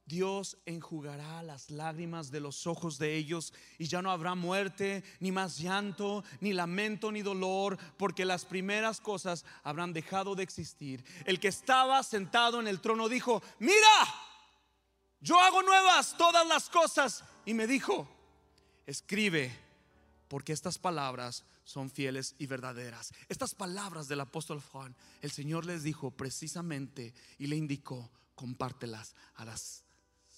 Dios 0.06 0.58
enjugará 0.68 1.42
las 1.42 1.72
lágrimas 1.72 2.30
de 2.30 2.40
los 2.40 2.68
ojos 2.68 3.00
de 3.00 3.16
ellos 3.16 3.54
y 3.80 3.88
ya 3.88 4.04
no 4.04 4.12
habrá 4.12 4.36
muerte, 4.36 5.04
ni 5.20 5.32
más 5.32 5.58
llanto, 5.58 6.24
ni 6.42 6.54
lamento, 6.54 7.12
ni 7.12 7.24
dolor, 7.24 7.78
porque 7.98 8.24
las 8.24 8.46
primeras 8.46 9.02
cosas 9.02 9.46
habrán 9.64 9.94
dejado 9.94 10.36
de 10.36 10.44
existir. 10.44 11.04
El 11.26 11.40
que 11.40 11.48
estaba 11.48 12.04
sentado 12.04 12.60
en 12.60 12.68
el 12.68 12.82
trono 12.82 13.10
dijo, 13.10 13.42
mira, 13.58 13.76
yo 15.22 15.40
hago 15.40 15.64
nuevas 15.64 16.16
todas 16.18 16.48
las 16.48 16.70
cosas. 16.70 17.24
Y 17.44 17.56
me 17.56 17.66
dijo, 17.66 18.08
escribe, 18.86 19.58
porque 20.28 20.54
estas 20.54 20.78
palabras 20.78 21.46
son 21.64 21.90
fieles 21.90 22.36
y 22.38 22.46
verdaderas. 22.46 23.12
Estas 23.28 23.56
palabras 23.56 24.08
del 24.08 24.20
apóstol 24.20 24.62
Juan, 24.62 24.96
el 25.22 25.32
Señor 25.32 25.66
les 25.66 25.82
dijo 25.82 26.12
precisamente 26.12 27.16
y 27.40 27.48
le 27.48 27.56
indicó, 27.56 28.12
compártelas 28.36 29.16
a 29.36 29.46
las 29.46 29.85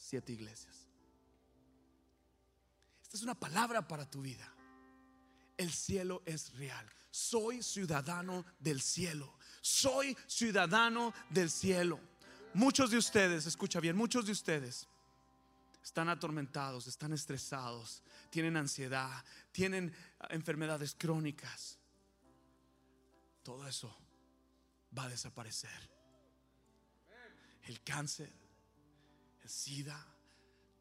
siete 0.08 0.32
iglesias. 0.32 0.88
Esta 3.04 3.18
es 3.18 3.24
una 3.24 3.36
palabra 3.36 3.86
para 3.86 4.10
tu 4.10 4.22
vida. 4.22 4.54
El 5.58 5.72
cielo 5.72 6.24
es 6.26 6.54
real. 6.58 6.90
Soy 7.12 7.62
ciudadano 7.62 8.46
del 8.60 8.82
cielo. 8.82 9.38
Soy 9.62 10.18
ciudadano 10.28 11.14
del 11.30 11.50
cielo. 11.50 12.00
Muchos 12.54 12.90
de 12.92 12.98
ustedes, 12.98 13.46
escucha 13.46 13.82
bien, 13.82 13.98
muchos 13.98 14.26
de 14.26 14.32
ustedes 14.32 14.88
están 15.84 16.10
atormentados, 16.10 16.88
están 16.88 17.12
estresados, 17.12 18.02
tienen 18.30 18.56
ansiedad, 18.56 19.26
tienen 19.52 19.94
enfermedades 20.30 20.96
crónicas. 20.96 21.80
todo 23.44 23.68
eso 23.68 23.96
va 24.98 25.04
a 25.04 25.10
desaparecer. 25.10 25.90
El 27.64 27.82
cáncer, 27.84 28.32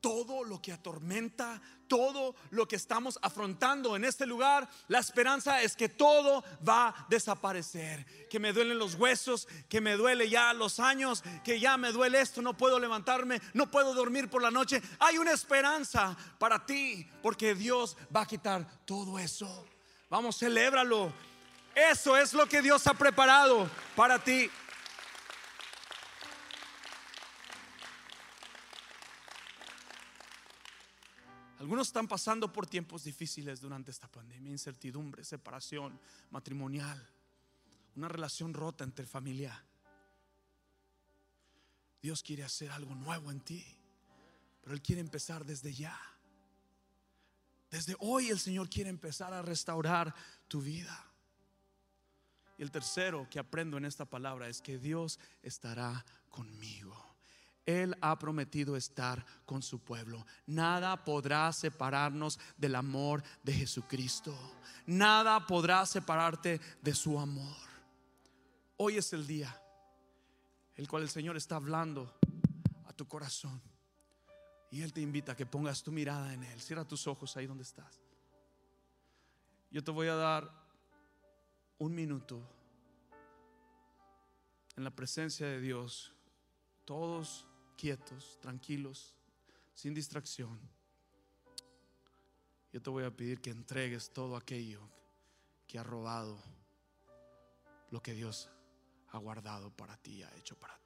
todo 0.06 0.44
lo 0.44 0.62
que 0.62 0.72
atormenta, 0.72 1.60
todo 1.88 2.36
lo 2.50 2.68
que 2.68 2.76
estamos 2.76 3.18
afrontando 3.22 3.96
en 3.96 4.04
este 4.04 4.24
lugar, 4.24 4.68
la 4.86 5.00
esperanza 5.00 5.62
es 5.62 5.74
que 5.74 5.88
todo 5.88 6.44
va 6.66 6.88
a 6.88 7.06
desaparecer. 7.08 8.06
Que 8.30 8.38
me 8.38 8.52
duelen 8.52 8.78
los 8.78 8.94
huesos, 8.94 9.48
que 9.68 9.80
me 9.80 9.96
duele 9.96 10.30
ya 10.30 10.52
los 10.52 10.78
años, 10.78 11.24
que 11.42 11.58
ya 11.58 11.76
me 11.76 11.90
duele 11.90 12.20
esto, 12.20 12.40
no 12.40 12.56
puedo 12.56 12.78
levantarme, 12.78 13.40
no 13.52 13.68
puedo 13.68 13.94
dormir 13.94 14.30
por 14.30 14.42
la 14.42 14.52
noche. 14.52 14.80
Hay 15.00 15.18
una 15.18 15.32
esperanza 15.32 16.16
para 16.38 16.64
ti, 16.64 17.10
porque 17.20 17.56
Dios 17.56 17.96
va 18.14 18.20
a 18.20 18.26
quitar 18.26 18.84
todo 18.84 19.18
eso. 19.18 19.66
Vamos, 20.08 20.38
celébralo. 20.38 21.12
Eso 21.74 22.16
es 22.16 22.32
lo 22.32 22.46
que 22.46 22.62
Dios 22.62 22.86
ha 22.86 22.94
preparado 22.94 23.68
para 23.96 24.18
ti. 24.18 24.48
Algunos 31.66 31.88
están 31.88 32.06
pasando 32.06 32.52
por 32.52 32.68
tiempos 32.68 33.02
difíciles 33.02 33.60
durante 33.60 33.90
esta 33.90 34.06
pandemia, 34.06 34.52
incertidumbre, 34.52 35.24
separación 35.24 35.98
matrimonial, 36.30 37.04
una 37.96 38.06
relación 38.06 38.54
rota 38.54 38.84
entre 38.84 39.04
familia. 39.04 39.64
Dios 42.00 42.22
quiere 42.22 42.44
hacer 42.44 42.70
algo 42.70 42.94
nuevo 42.94 43.32
en 43.32 43.40
ti, 43.40 43.66
pero 44.62 44.76
Él 44.76 44.80
quiere 44.80 45.00
empezar 45.00 45.44
desde 45.44 45.74
ya. 45.74 46.00
Desde 47.68 47.96
hoy 47.98 48.28
el 48.28 48.38
Señor 48.38 48.70
quiere 48.70 48.88
empezar 48.88 49.34
a 49.34 49.42
restaurar 49.42 50.14
tu 50.46 50.62
vida. 50.62 51.04
Y 52.58 52.62
el 52.62 52.70
tercero 52.70 53.26
que 53.28 53.40
aprendo 53.40 53.76
en 53.76 53.86
esta 53.86 54.04
palabra 54.04 54.48
es 54.48 54.62
que 54.62 54.78
Dios 54.78 55.18
estará 55.42 56.06
conmigo. 56.30 57.05
Él 57.66 57.96
ha 58.00 58.18
prometido 58.18 58.76
estar 58.76 59.26
con 59.44 59.60
su 59.60 59.80
pueblo. 59.80 60.24
Nada 60.46 61.04
podrá 61.04 61.52
separarnos 61.52 62.38
del 62.56 62.76
amor 62.76 63.22
de 63.42 63.52
Jesucristo. 63.52 64.34
Nada 64.86 65.46
podrá 65.46 65.84
separarte 65.84 66.60
de 66.80 66.94
su 66.94 67.18
amor. 67.18 67.56
Hoy 68.76 68.96
es 68.96 69.12
el 69.12 69.26
día 69.26 69.60
el 70.76 70.88
cual 70.88 71.02
el 71.02 71.08
Señor 71.08 71.36
está 71.36 71.56
hablando 71.56 72.18
a 72.86 72.92
tu 72.92 73.08
corazón. 73.08 73.60
Y 74.70 74.82
Él 74.82 74.92
te 74.92 75.00
invita 75.00 75.32
a 75.32 75.36
que 75.36 75.46
pongas 75.46 75.82
tu 75.82 75.90
mirada 75.90 76.32
en 76.34 76.44
Él. 76.44 76.60
Cierra 76.60 76.84
tus 76.84 77.06
ojos 77.06 77.36
ahí 77.36 77.46
donde 77.46 77.62
estás. 77.62 78.00
Yo 79.70 79.82
te 79.82 79.90
voy 79.90 80.08
a 80.08 80.14
dar 80.14 80.50
un 81.78 81.94
minuto 81.94 82.42
en 84.76 84.84
la 84.84 84.90
presencia 84.90 85.46
de 85.46 85.60
Dios. 85.60 86.12
Todos 86.84 87.46
quietos, 87.76 88.38
tranquilos, 88.40 89.14
sin 89.74 89.94
distracción. 89.94 90.58
Yo 92.72 92.82
te 92.82 92.90
voy 92.90 93.04
a 93.04 93.10
pedir 93.10 93.40
que 93.40 93.50
entregues 93.50 94.12
todo 94.12 94.36
aquello 94.36 94.88
que 95.66 95.78
ha 95.78 95.82
robado 95.82 96.38
lo 97.90 98.02
que 98.02 98.12
Dios 98.14 98.48
ha 99.08 99.18
guardado 99.18 99.70
para 99.70 99.96
ti, 99.96 100.22
ha 100.22 100.34
hecho 100.36 100.58
para 100.58 100.76
ti. 100.78 100.85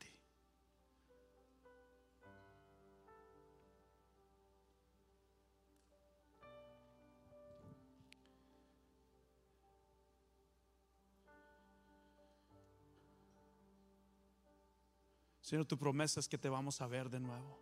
Señor, 15.51 15.67
tu 15.67 15.77
promesa 15.77 16.21
es 16.21 16.29
que 16.29 16.39
te 16.39 16.49
vamos 16.49 16.81
a 16.81 16.87
ver 16.87 17.11
de 17.11 17.19
nuevo. 17.19 17.59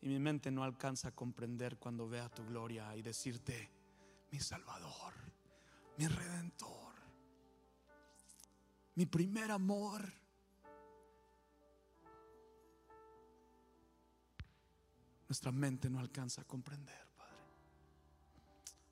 Y 0.00 0.08
mi 0.08 0.18
mente 0.18 0.50
no 0.50 0.64
alcanza 0.64 1.06
a 1.06 1.12
comprender 1.12 1.76
cuando 1.78 2.08
vea 2.08 2.28
tu 2.28 2.44
gloria 2.44 2.96
y 2.96 3.02
decirte, 3.02 3.70
mi 4.32 4.40
Salvador, 4.40 5.14
mi 5.96 6.08
Redentor, 6.08 6.92
mi 8.96 9.06
primer 9.06 9.52
amor. 9.52 10.12
Nuestra 15.28 15.52
mente 15.52 15.88
no 15.88 16.00
alcanza 16.00 16.42
a 16.42 16.44
comprender, 16.44 17.06
Padre. 17.16 17.44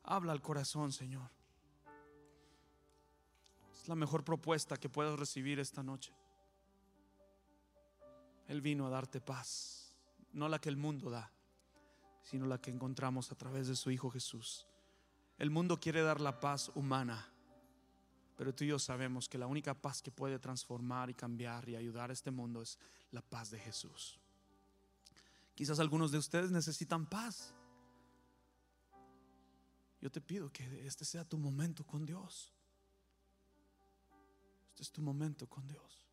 Habla 0.04 0.30
al 0.30 0.40
corazón, 0.40 0.92
Señor. 0.92 1.28
Es 3.82 3.88
la 3.88 3.96
mejor 3.96 4.22
propuesta 4.22 4.76
que 4.76 4.88
puedas 4.88 5.18
recibir 5.18 5.58
esta 5.58 5.82
noche. 5.82 6.14
Él 8.46 8.60
vino 8.60 8.86
a 8.86 8.90
darte 8.90 9.20
paz, 9.20 9.94
no 10.32 10.48
la 10.48 10.60
que 10.60 10.68
el 10.68 10.76
mundo 10.76 11.10
da, 11.10 11.32
sino 12.22 12.46
la 12.46 12.60
que 12.60 12.70
encontramos 12.70 13.32
a 13.32 13.34
través 13.36 13.68
de 13.68 13.76
su 13.76 13.90
Hijo 13.90 14.10
Jesús. 14.10 14.66
El 15.38 15.50
mundo 15.50 15.80
quiere 15.80 16.02
dar 16.02 16.20
la 16.20 16.40
paz 16.40 16.70
humana, 16.74 17.28
pero 18.36 18.54
tú 18.54 18.64
y 18.64 18.68
yo 18.68 18.78
sabemos 18.78 19.28
que 19.28 19.38
la 19.38 19.46
única 19.46 19.74
paz 19.74 20.02
que 20.02 20.10
puede 20.10 20.38
transformar 20.38 21.10
y 21.10 21.14
cambiar 21.14 21.68
y 21.68 21.76
ayudar 21.76 22.10
a 22.10 22.12
este 22.12 22.30
mundo 22.30 22.62
es 22.62 22.78
la 23.10 23.22
paz 23.22 23.50
de 23.50 23.58
Jesús. 23.58 24.18
Quizás 25.54 25.78
algunos 25.78 26.10
de 26.10 26.18
ustedes 26.18 26.50
necesitan 26.50 27.06
paz. 27.06 27.54
Yo 30.00 30.10
te 30.10 30.20
pido 30.20 30.52
que 30.52 30.86
este 30.86 31.04
sea 31.04 31.24
tu 31.24 31.38
momento 31.38 31.86
con 31.86 32.04
Dios. 32.04 32.52
Este 34.70 34.82
es 34.82 34.90
tu 34.90 35.00
momento 35.00 35.48
con 35.48 35.66
Dios. 35.66 36.03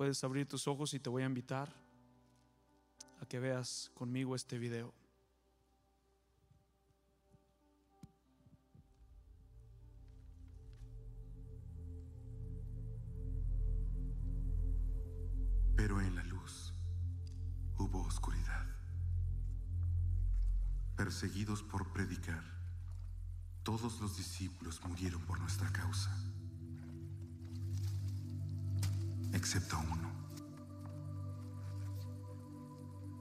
Puedes 0.00 0.24
abrir 0.24 0.48
tus 0.48 0.66
ojos 0.66 0.94
y 0.94 0.98
te 0.98 1.10
voy 1.10 1.24
a 1.24 1.26
invitar 1.26 1.70
a 3.20 3.26
que 3.26 3.38
veas 3.38 3.90
conmigo 3.92 4.34
este 4.34 4.56
video. 4.56 4.94
Pero 15.76 16.00
en 16.00 16.16
la 16.16 16.24
luz 16.24 16.72
hubo 17.76 18.00
oscuridad. 18.00 18.64
Perseguidos 20.96 21.62
por 21.62 21.92
predicar, 21.92 22.42
todos 23.62 24.00
los 24.00 24.16
discípulos 24.16 24.82
murieron 24.82 25.20
por 25.26 25.38
nuestra 25.38 25.70
causa 25.70 26.10
excepto 29.40 29.78
uno. 29.78 30.10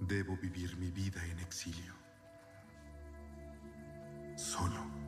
Debo 0.02 0.36
vivir 0.36 0.76
mi 0.78 0.92
vida 0.92 1.24
en 1.24 1.40
exilio. 1.40 1.94
Solo. 4.36 4.99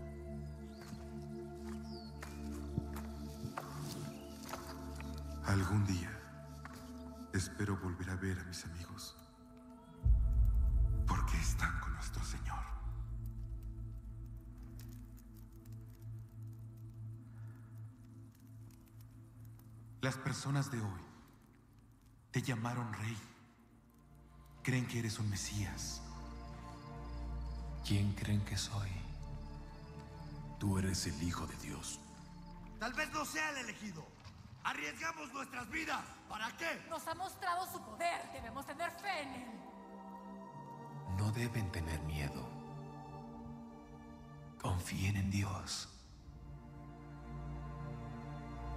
Las 20.11 20.19
personas 20.19 20.69
de 20.69 20.77
hoy 20.77 21.01
te 22.31 22.41
llamaron 22.41 22.91
rey. 22.91 23.17
Creen 24.61 24.85
que 24.85 24.99
eres 24.99 25.17
un 25.19 25.29
Mesías. 25.29 26.01
¿Quién 27.87 28.11
creen 28.11 28.43
que 28.43 28.57
soy? 28.57 28.89
Tú 30.59 30.77
eres 30.77 31.07
el 31.07 31.23
Hijo 31.23 31.47
de 31.47 31.55
Dios. 31.65 31.97
Tal 32.77 32.91
vez 32.91 33.09
no 33.13 33.23
sea 33.23 33.51
el 33.51 33.59
elegido. 33.59 34.05
Arriesgamos 34.65 35.31
nuestras 35.31 35.69
vidas. 35.69 36.03
¿Para 36.27 36.57
qué? 36.57 36.85
Nos 36.89 37.07
ha 37.07 37.15
mostrado 37.15 37.71
su 37.71 37.81
poder. 37.81 38.33
Debemos 38.33 38.65
tener 38.65 38.91
fe 38.99 39.21
en 39.21 39.29
él. 39.29 39.47
No 41.17 41.31
deben 41.31 41.71
tener 41.71 42.01
miedo. 42.01 42.49
Confíen 44.61 45.15
en 45.15 45.31
Dios. 45.31 45.87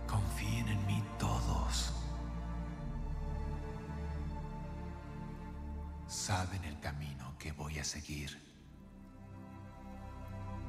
Confíen 0.06 0.68
en 0.68 0.86
mí 0.86 1.02
Saben 6.24 6.64
el 6.64 6.80
camino 6.80 7.36
que 7.38 7.52
voy 7.52 7.78
a 7.78 7.84
seguir. 7.84 8.30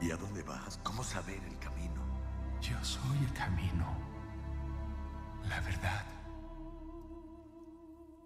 ¿Y 0.02 0.12
a 0.12 0.18
dónde 0.18 0.44
vas? 0.44 0.82
¿Cómo 0.84 1.02
saber 1.02 1.42
el 1.46 1.58
camino? 1.60 2.04
Yo 2.60 2.76
soy 2.84 3.18
el 3.20 3.32
camino, 3.32 3.88
la 5.48 5.62
verdad 5.62 6.04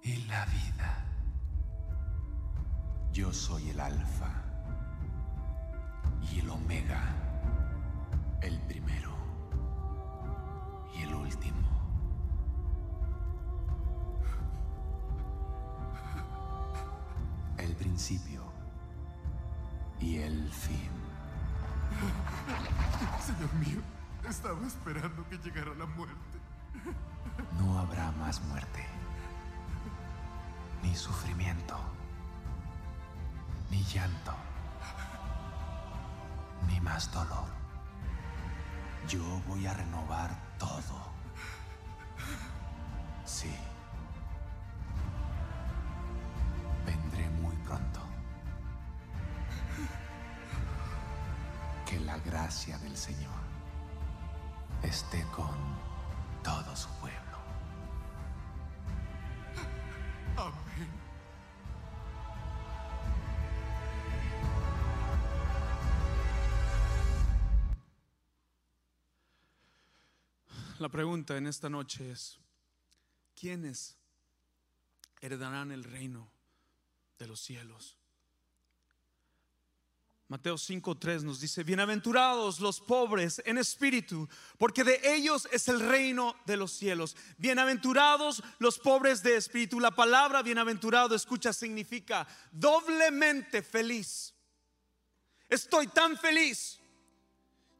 y 0.02 0.16
la 0.26 0.44
vida. 0.46 1.06
Yo 3.12 3.32
soy 3.32 3.70
el 3.70 3.80
alfa 3.80 4.34
y 6.32 6.40
el 6.40 6.50
omega, 6.50 7.14
el 8.42 8.60
primero 8.62 9.19
principio 18.10 18.42
y 20.00 20.18
el 20.18 20.52
fin. 20.52 20.90
Señor 23.26 23.54
mío, 23.54 23.82
estaba 24.28 24.66
esperando 24.66 25.28
que 25.30 25.38
llegara 25.38 25.76
la 25.76 25.86
muerte. 25.86 26.16
No 27.60 27.78
habrá 27.78 28.12
más 28.14 28.42
muerte, 28.46 28.84
ni 30.82 30.96
sufrimiento, 30.96 31.78
ni 33.70 33.84
llanto, 33.84 34.34
ni 36.68 36.82
más 36.82 37.12
dolor. 37.12 37.50
Yo 39.08 39.22
voy 39.48 39.68
a 39.68 39.74
renovar 39.76 40.36
todo. 40.58 41.19
La 70.80 70.88
pregunta 70.88 71.36
en 71.36 71.46
esta 71.46 71.70
noche 71.70 72.10
es, 72.10 72.40
¿quiénes 73.38 73.98
heredarán 75.20 75.74
el 75.74 75.84
reino 75.84 76.32
de 77.18 77.28
los 77.28 77.42
cielos? 77.42 77.98
Mateo 80.30 80.56
5:3 80.56 81.24
nos 81.24 81.42
dice, 81.42 81.66
bienaventurados 81.66 82.62
los 82.62 82.80
pobres 82.80 83.42
en 83.46 83.58
espíritu, 83.58 84.30
porque 84.58 84.86
de 84.86 85.02
ellos 85.04 85.50
es 85.52 85.68
el 85.68 85.82
reino 85.82 86.34
de 86.46 86.56
los 86.56 86.72
cielos. 86.72 87.18
Bienaventurados 87.38 88.42
los 88.60 88.80
pobres 88.80 89.22
de 89.22 89.36
espíritu. 89.36 89.82
La 89.82 89.92
palabra 89.92 90.42
bienaventurado, 90.44 91.14
escucha, 91.14 91.52
significa 91.52 92.26
doblemente 92.54 93.62
feliz. 93.64 94.34
Estoy 95.50 95.88
tan 95.88 96.16
feliz. 96.18 96.79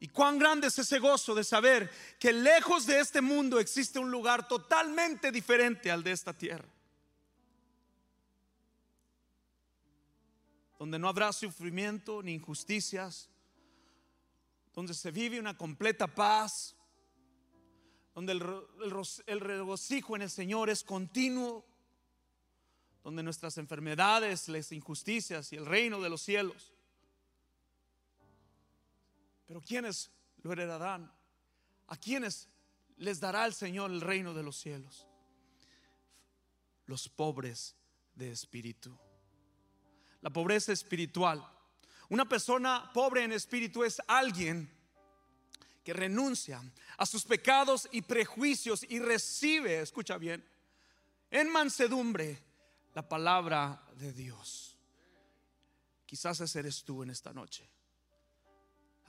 Y 0.00 0.08
cuán 0.08 0.38
grande 0.38 0.66
es 0.68 0.78
ese 0.78 0.98
gozo 0.98 1.34
de 1.34 1.44
saber 1.44 1.90
que 2.18 2.32
lejos 2.32 2.86
de 2.86 3.00
este 3.00 3.20
mundo 3.20 3.60
existe 3.60 3.98
un 3.98 4.10
lugar 4.10 4.48
totalmente 4.48 5.30
diferente 5.30 5.90
al 5.90 6.02
de 6.02 6.12
esta 6.12 6.32
tierra. 6.32 6.68
donde 10.80 10.98
no 10.98 11.10
habrá 11.10 11.30
sufrimiento 11.30 12.22
ni 12.22 12.32
injusticias, 12.32 13.28
donde 14.72 14.94
se 14.94 15.10
vive 15.10 15.38
una 15.38 15.54
completa 15.54 16.06
paz, 16.06 16.74
donde 18.14 18.32
el, 18.32 19.40
regocijo 19.40 20.16
en 20.16 20.22
el 20.22 20.30
Señor 20.30 20.70
es 20.70 20.82
continuo, 20.82 21.66
donde 23.04 23.22
nuestras 23.22 23.58
enfermedades, 23.58 24.48
las 24.48 24.72
injusticias 24.72 25.52
y 25.52 25.56
el 25.56 25.66
reino 25.66 26.00
de 26.00 26.08
los 26.08 26.22
cielos. 26.22 26.72
Pero 29.50 29.60
¿quiénes 29.60 30.12
lo 30.44 30.52
heredarán? 30.52 31.12
¿A 31.88 31.96
quiénes 31.96 32.48
les 32.98 33.18
dará 33.18 33.46
el 33.46 33.52
Señor 33.52 33.90
el 33.90 34.00
reino 34.00 34.32
de 34.32 34.44
los 34.44 34.56
cielos? 34.56 35.08
Los 36.86 37.08
pobres 37.08 37.74
de 38.14 38.30
espíritu 38.30 38.96
la 40.20 40.30
pobreza 40.30 40.72
espiritual. 40.72 41.44
Una 42.08 42.28
persona 42.28 42.90
pobre 42.92 43.24
en 43.24 43.32
espíritu 43.32 43.84
es 43.84 44.00
alguien 44.06 44.70
que 45.84 45.92
renuncia 45.92 46.62
a 46.98 47.06
sus 47.06 47.24
pecados 47.24 47.88
y 47.90 48.02
prejuicios 48.02 48.84
y 48.88 48.98
recibe, 48.98 49.80
escucha 49.80 50.18
bien, 50.18 50.46
en 51.30 51.50
mansedumbre 51.50 52.38
la 52.94 53.08
palabra 53.08 53.82
de 53.96 54.12
Dios. 54.12 54.76
Quizás 56.04 56.40
ese 56.40 56.58
eres 56.58 56.84
tú 56.84 57.02
en 57.02 57.10
esta 57.10 57.32
noche. 57.32 57.68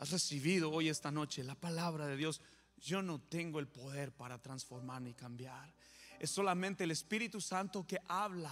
Has 0.02 0.10
recibido 0.10 0.72
hoy 0.72 0.90
esta 0.90 1.12
noche 1.12 1.44
la 1.44 1.54
palabra 1.54 2.08
de 2.08 2.18
Dios. 2.18 2.42
Yo 2.78 3.04
no 3.04 3.22
tengo 3.22 3.60
el 3.60 3.68
poder 3.68 4.12
para 4.12 4.42
transformar 4.42 5.00
ni 5.00 5.14
cambiar. 5.14 5.72
Es 6.18 6.32
solamente 6.32 6.86
el 6.86 6.90
Espíritu 6.90 7.40
Santo 7.40 7.86
que 7.86 8.00
habla 8.08 8.52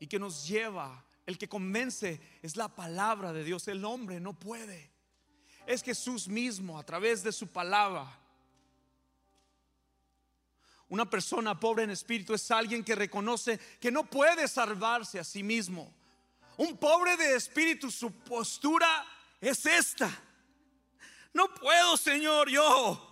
y 0.00 0.08
que 0.08 0.18
nos 0.18 0.48
lleva 0.48 1.06
el 1.26 1.38
que 1.38 1.48
convence 1.48 2.20
es 2.42 2.56
la 2.56 2.66
palabra 2.66 3.32
de 3.32 3.44
Dios. 3.44 3.68
El 3.68 3.84
hombre 3.84 4.18
no 4.18 4.36
puede. 4.36 4.90
Es 5.64 5.80
Jesús 5.84 6.26
mismo 6.26 6.76
a 6.76 6.82
través 6.82 7.22
de 7.22 7.30
su 7.30 7.46
palabra. 7.46 8.18
Una 10.88 11.08
persona 11.08 11.60
pobre 11.60 11.84
en 11.84 11.90
espíritu 11.90 12.34
es 12.34 12.50
alguien 12.50 12.82
que 12.82 12.96
reconoce 12.96 13.60
que 13.80 13.92
no 13.92 14.10
puede 14.10 14.48
salvarse 14.48 15.20
a 15.20 15.24
sí 15.24 15.44
mismo. 15.44 15.94
Un 16.56 16.76
pobre 16.78 17.16
de 17.16 17.36
espíritu, 17.36 17.92
su 17.92 18.10
postura 18.10 19.06
es 19.40 19.64
esta. 19.66 20.30
No 21.32 21.52
puedo, 21.54 21.96
Señor, 21.96 22.48
yo. 22.48 23.08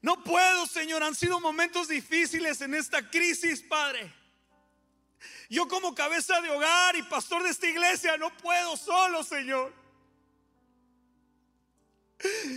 No 0.00 0.22
puedo, 0.22 0.66
Señor. 0.66 1.02
Han 1.02 1.14
sido 1.14 1.40
momentos 1.40 1.88
difíciles 1.88 2.60
en 2.60 2.74
esta 2.74 3.08
crisis, 3.08 3.62
Padre. 3.62 4.12
Yo 5.48 5.68
como 5.68 5.94
cabeza 5.94 6.40
de 6.40 6.50
hogar 6.50 6.96
y 6.96 7.02
pastor 7.02 7.42
de 7.42 7.50
esta 7.50 7.68
iglesia 7.68 8.16
no 8.16 8.34
puedo 8.38 8.76
solo, 8.76 9.22
Señor. 9.22 9.72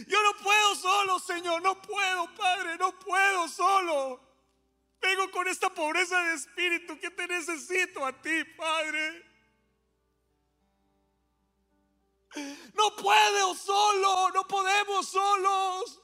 Yo 0.08 0.24
no 0.24 0.38
puedo 0.44 0.76
solo, 0.76 1.20
Señor. 1.20 1.62
No 1.62 1.82
puedo, 1.82 2.34
Padre. 2.36 2.78
No 2.78 2.98
puedo 3.00 3.48
solo. 3.48 4.22
Vengo 5.02 5.30
con 5.32 5.48
esta 5.48 5.70
pobreza 5.70 6.20
de 6.24 6.36
espíritu 6.36 7.00
que 7.00 7.12
te 7.12 7.28
necesito 7.28 8.06
a 8.06 8.14
ti, 8.14 8.44
Padre. 8.58 9.25
No 12.74 12.96
puedo 12.96 13.56
solo. 13.56 14.32
No 14.32 14.48
podemos 14.48 15.08
solos. 15.08 16.02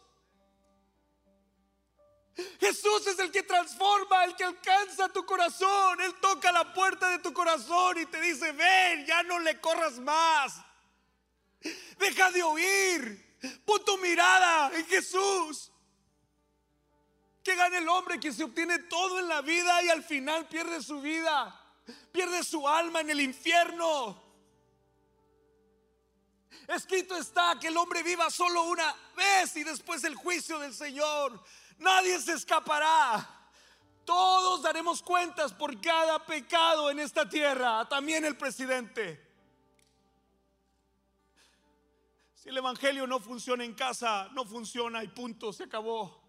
Jesús 2.60 3.08
es 3.08 3.20
el 3.20 3.32
que 3.32 3.44
transforma, 3.44 4.24
el 4.26 4.36
que 4.36 4.44
alcanza 4.44 5.10
tu 5.10 5.26
corazón. 5.26 6.00
Él 6.02 6.16
toca 6.22 6.52
la 6.52 6.74
puerta 6.74 7.10
de 7.10 7.20
tu 7.20 7.34
corazón 7.34 8.00
y 8.00 8.06
te 8.06 8.22
dice, 8.22 8.52
ven, 8.52 9.06
ya 9.06 9.24
no 9.24 9.40
le 9.40 9.60
corras 9.60 10.00
más. 10.00 10.62
Deja 11.98 12.32
de 12.32 12.44
oír. 12.44 13.32
Pon 13.66 13.84
tu 13.84 13.98
mirada 13.98 14.72
en 14.76 14.86
Jesús. 14.86 15.72
Que 17.44 17.56
gane 17.56 17.80
el 17.80 17.90
hombre 17.90 18.20
que 18.20 18.32
se 18.32 18.44
obtiene 18.44 18.80
todo 18.80 19.20
en 19.20 19.28
la 19.28 19.42
vida 19.42 19.82
y 19.84 19.90
al 19.90 20.04
final 20.04 20.48
pierde 20.48 20.82
su 20.82 21.02
vida. 21.02 21.58
Pierde 22.12 22.44
su 22.44 22.68
alma 22.68 23.02
en 23.02 23.10
el 23.10 23.22
infierno. 23.22 24.31
Escrito 26.68 27.16
está 27.18 27.58
que 27.60 27.68
el 27.68 27.78
hombre 27.78 28.04
viva 28.04 28.30
solo 28.30 28.64
una 28.64 28.96
vez 29.16 29.56
y 29.56 29.64
después 29.64 30.04
el 30.04 30.16
juicio 30.16 30.60
del 30.60 30.74
Señor. 30.74 31.42
Nadie 31.80 32.20
se 32.20 32.34
escapará. 32.34 33.28
Todos 34.06 34.62
daremos 34.62 35.02
cuentas 35.02 35.54
por 35.54 35.80
cada 35.80 36.26
pecado 36.26 36.90
en 36.90 37.00
esta 37.00 37.28
tierra, 37.28 37.88
también 37.88 38.26
el 38.26 38.38
presidente. 38.38 39.30
Si 42.36 42.50
el 42.50 42.58
Evangelio 42.58 43.06
no 43.06 43.20
funciona 43.20 43.64
en 43.64 43.74
casa, 43.74 44.30
no 44.34 44.46
funciona 44.46 45.04
y 45.04 45.08
punto, 45.08 45.54
se 45.54 45.66
acabó. 45.66 46.20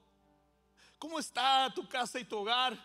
¿Cómo 0.99 1.19
está 1.19 1.73
tu 1.75 1.89
casa 1.89 2.21
y 2.21 2.25
tu 2.25 2.39
hogar? 2.39 2.79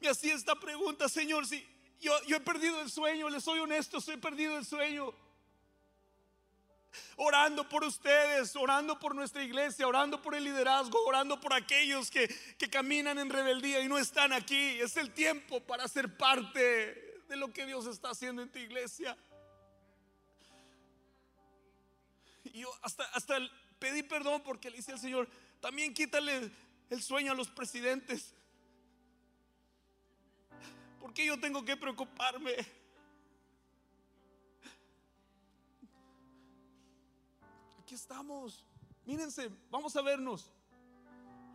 Me 0.00 0.08
hacía 0.08 0.34
esta 0.34 0.54
pregunta, 0.54 1.08
Señor, 1.08 1.46
si 1.46 1.66
yo, 2.00 2.12
yo 2.26 2.36
he 2.36 2.40
perdido 2.40 2.80
el 2.80 2.90
sueño, 2.90 3.28
le 3.28 3.40
soy 3.40 3.58
honesto, 3.58 3.98
he 4.06 4.18
perdido 4.18 4.56
el 4.56 4.64
sueño 4.64 5.12
orando 7.16 7.68
por 7.68 7.84
ustedes, 7.84 8.54
orando 8.56 8.98
por 8.98 9.14
nuestra 9.14 9.42
iglesia, 9.42 9.86
orando 9.86 10.20
por 10.20 10.34
el 10.34 10.44
liderazgo, 10.44 11.02
orando 11.04 11.40
por 11.40 11.52
aquellos 11.52 12.10
que, 12.10 12.28
que 12.58 12.68
caminan 12.68 13.18
en 13.18 13.30
rebeldía 13.30 13.80
y 13.80 13.88
no 13.88 13.98
están 13.98 14.32
aquí. 14.32 14.80
Es 14.80 14.96
el 14.96 15.12
tiempo 15.12 15.60
para 15.60 15.86
ser 15.88 16.16
parte 16.16 17.20
de 17.28 17.36
lo 17.36 17.52
que 17.52 17.66
Dios 17.66 17.86
está 17.86 18.10
haciendo 18.10 18.42
en 18.42 18.50
tu 18.50 18.58
iglesia. 18.58 19.16
Y 22.44 22.60
yo 22.60 22.70
hasta, 22.82 23.04
hasta 23.12 23.38
pedí 23.78 24.02
perdón 24.02 24.42
porque 24.42 24.70
le 24.70 24.76
dice 24.76 24.92
al 24.92 24.98
Señor, 24.98 25.28
también 25.60 25.94
quítale 25.94 26.50
el 26.90 27.02
sueño 27.02 27.32
a 27.32 27.34
los 27.34 27.48
presidentes. 27.48 28.34
Porque 31.00 31.24
yo 31.24 31.38
tengo 31.38 31.64
que 31.64 31.76
preocuparme? 31.76 32.79
Aquí 37.90 37.96
estamos. 37.96 38.64
Mírense, 39.04 39.50
vamos 39.68 39.96
a 39.96 40.02
vernos. 40.02 40.52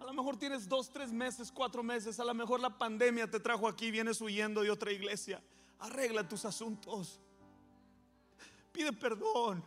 A 0.02 0.04
lo 0.04 0.12
mejor 0.12 0.36
tienes 0.36 0.68
dos, 0.68 0.92
tres 0.92 1.10
meses, 1.14 1.50
cuatro 1.50 1.82
meses. 1.82 2.20
A 2.20 2.26
lo 2.26 2.34
mejor 2.34 2.60
la 2.60 2.78
pandemia 2.78 3.32
te 3.32 3.40
trajo 3.40 3.70
aquí, 3.70 3.90
vienes 3.90 4.20
huyendo 4.20 4.62
de 4.62 4.70
otra 4.70 4.92
iglesia. 4.92 5.42
Arregla 5.80 6.28
tus 6.28 6.44
asuntos. 6.44 7.22
Pide 8.74 8.92
perdón. 8.92 9.64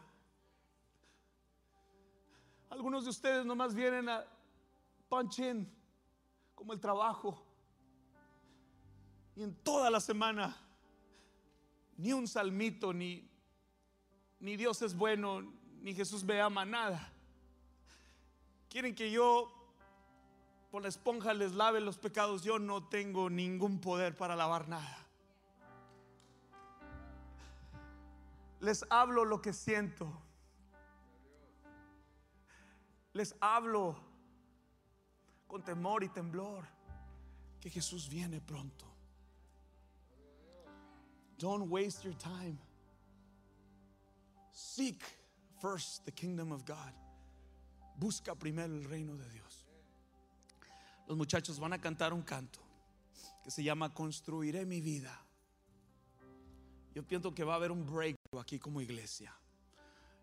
Algunos 2.68 3.04
de 3.04 3.10
ustedes 3.10 3.46
nomás 3.46 3.74
vienen 3.74 4.10
a 4.10 4.26
punch 5.08 5.40
como 6.54 6.74
el 6.74 6.80
trabajo. 6.80 7.42
Y 9.36 9.42
en 9.42 9.54
toda 9.54 9.88
la 9.88 10.00
semana, 10.00 10.54
ni 11.96 12.12
un 12.12 12.28
salmito, 12.28 12.92
ni, 12.92 13.26
ni 14.38 14.58
Dios 14.58 14.82
es 14.82 14.94
bueno, 14.94 15.56
ni 15.82 15.94
Jesús 15.94 16.24
me 16.24 16.40
ama, 16.40 16.64
nada. 16.64 17.12
Quieren 18.68 18.94
que 18.94 19.10
yo 19.10 19.52
por 20.70 20.82
la 20.82 20.88
esponja 20.88 21.32
les 21.34 21.52
lave 21.52 21.80
los 21.80 21.96
pecados. 21.96 22.42
Yo 22.42 22.58
no 22.58 22.84
tengo 22.88 23.30
ningún 23.30 23.80
poder 23.80 24.16
para 24.16 24.36
lavar 24.36 24.68
nada. 24.68 25.06
Les 28.60 28.84
hablo 28.90 29.24
lo 29.24 29.40
que 29.40 29.52
siento. 29.52 30.12
Les 33.12 33.34
hablo 33.40 33.96
con 35.46 35.62
temor 35.64 36.04
y 36.04 36.08
temblor 36.08 36.66
que 37.60 37.70
Jesús 37.70 38.08
viene 38.08 38.40
pronto. 38.40 38.84
Don't 41.38 41.70
waste 41.70 42.02
your 42.02 42.16
time. 42.16 42.58
Seek 44.52 45.02
first 45.60 46.04
the 46.04 46.12
kingdom 46.12 46.52
of 46.52 46.64
God. 46.64 46.92
Busca 47.98 48.34
primero 48.34 48.74
el 48.74 48.84
reino 48.84 49.16
de 49.16 49.28
Dios. 49.30 49.66
Los 51.06 51.16
muchachos 51.16 51.58
van 51.58 51.72
a 51.72 51.78
cantar 51.78 52.12
un 52.12 52.22
canto 52.22 52.60
que 53.42 53.50
se 53.50 53.62
llama 53.62 53.92
Construiré 53.92 54.64
mi 54.66 54.80
vida. 54.80 55.18
Yo 56.94 57.02
pienso 57.02 57.34
que 57.34 57.44
va 57.44 57.54
a 57.54 57.56
haber 57.56 57.70
un 57.70 57.86
break 57.86 58.16
aquí 58.38 58.58
como 58.58 58.80
iglesia. 58.80 59.34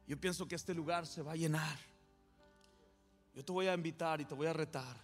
Yo 0.08 0.20
pienso 0.20 0.48
que 0.48 0.56
este 0.56 0.74
lugar 0.74 1.08
se 1.08 1.22
va 1.22 1.32
a 1.32 1.36
llenar. 1.36 1.78
Yo 3.34 3.44
te 3.44 3.52
voy 3.52 3.68
a 3.68 3.74
invitar 3.74 4.22
y 4.22 4.26
te 4.26 4.36
voy 4.36 4.48
a 4.48 4.54
retar 4.54 4.96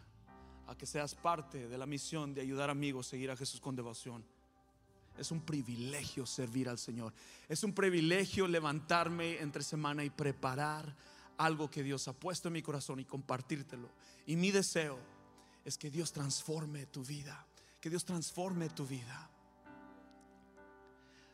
a 0.67 0.75
que 0.75 0.85
seas 0.85 1.15
parte 1.15 1.67
de 1.67 1.77
la 1.77 1.85
misión 1.85 2.33
de 2.33 2.41
ayudar 2.41 2.69
amigos 2.69 3.07
a 3.07 3.09
seguir 3.09 3.31
a 3.31 3.35
Jesús 3.35 3.59
con 3.59 3.75
devoción. 3.75 4.23
Es 5.17 5.31
un 5.31 5.41
privilegio 5.41 6.25
servir 6.25 6.69
al 6.69 6.77
Señor. 6.77 7.13
Es 7.47 7.63
un 7.63 7.73
privilegio 7.73 8.47
levantarme 8.47 9.39
entre 9.39 9.63
semana 9.63 10.03
y 10.03 10.09
preparar 10.09 10.95
algo 11.37 11.69
que 11.69 11.83
Dios 11.83 12.07
ha 12.07 12.13
puesto 12.13 12.47
en 12.47 12.53
mi 12.53 12.61
corazón 12.61 12.99
y 12.99 13.05
compartírtelo. 13.05 13.89
Y 14.25 14.35
mi 14.35 14.51
deseo 14.51 14.99
es 15.65 15.77
que 15.77 15.89
Dios 15.89 16.11
transforme 16.11 16.85
tu 16.85 17.03
vida. 17.03 17.45
Que 17.79 17.89
Dios 17.89 18.05
transforme 18.05 18.69
tu 18.69 18.85
vida. 18.85 19.29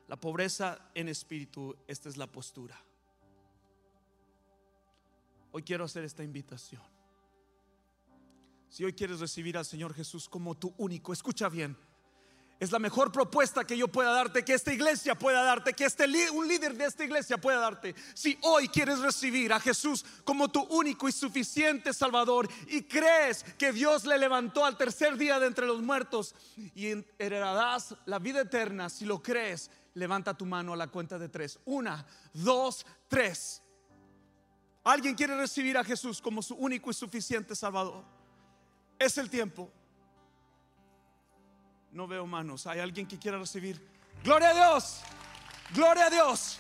La 0.08 0.16
pobreza 0.16 0.90
en 0.94 1.10
espíritu, 1.10 1.76
esta 1.88 2.08
es 2.08 2.18
la 2.18 2.28
postura. 2.28 2.82
Hoy 5.52 5.64
quiero 5.64 5.84
hacer 5.84 6.04
esta 6.04 6.24
invitación. 6.24 6.82
Si 8.70 8.84
hoy 8.84 8.94
quieres 8.94 9.20
recibir 9.20 9.58
al 9.58 9.66
Señor 9.66 9.94
Jesús 9.94 10.30
como 10.30 10.56
tu 10.56 10.74
único, 10.78 11.12
escucha 11.12 11.50
bien, 11.50 11.78
es 12.60 12.72
la 12.72 12.80
mejor 12.80 13.12
propuesta 13.12 13.66
que 13.66 13.78
yo 13.78 13.88
pueda 13.88 14.12
darte, 14.12 14.44
que 14.44 14.54
esta 14.54 14.74
iglesia 14.74 15.16
pueda 15.16 15.44
darte, 15.44 15.74
que 15.74 15.86
este 15.86 16.06
un 16.32 16.48
líder 16.48 16.76
de 16.76 16.86
esta 16.86 17.04
iglesia 17.04 17.38
pueda 17.38 17.60
darte. 17.60 17.94
Si 18.14 18.38
hoy 18.42 18.68
quieres 18.68 19.00
recibir 19.00 19.54
a 19.54 19.60
Jesús 19.60 20.04
como 20.24 20.50
tu 20.50 20.62
único 20.64 21.08
y 21.08 21.12
suficiente 21.12 21.94
Salvador 21.94 22.50
y 22.68 22.84
crees 22.84 23.44
que 23.58 23.72
Dios 23.72 24.06
le 24.06 24.18
levantó 24.18 24.66
al 24.66 24.78
tercer 24.78 25.18
día 25.18 25.40
de 25.40 25.48
entre 25.48 25.68
los 25.68 25.82
muertos 25.82 26.34
y 26.74 26.94
heredarás 27.20 27.96
la 28.06 28.20
vida 28.20 28.42
eterna, 28.42 28.90
si 28.90 29.06
lo 29.06 29.22
crees, 29.22 29.70
levanta 29.94 30.36
tu 30.36 30.46
mano 30.46 30.74
a 30.74 30.78
la 30.78 30.88
cuenta 30.88 31.20
de 31.20 31.30
tres. 31.30 31.60
Una, 31.66 32.06
dos, 32.34 32.86
tres. 33.08 33.62
¿Alguien 34.84 35.16
quiere 35.16 35.36
recibir 35.36 35.78
a 35.78 35.84
Jesús 35.84 36.22
como 36.22 36.42
su 36.42 36.56
único 36.56 36.90
y 36.90 36.94
suficiente 36.94 37.56
Salvador? 37.56 38.04
Es 38.98 39.18
el 39.18 39.30
tiempo. 39.30 39.70
No 41.92 42.08
veo 42.08 42.26
manos. 42.26 42.68
¿Hay 42.68 42.80
alguien 42.80 43.08
que 43.08 43.18
quiera 43.18 43.38
recibir? 43.38 43.82
Gloria 44.24 44.50
a 44.50 44.54
Dios. 44.54 45.02
Gloria 45.74 46.06
a 46.06 46.10
Dios. 46.10 46.60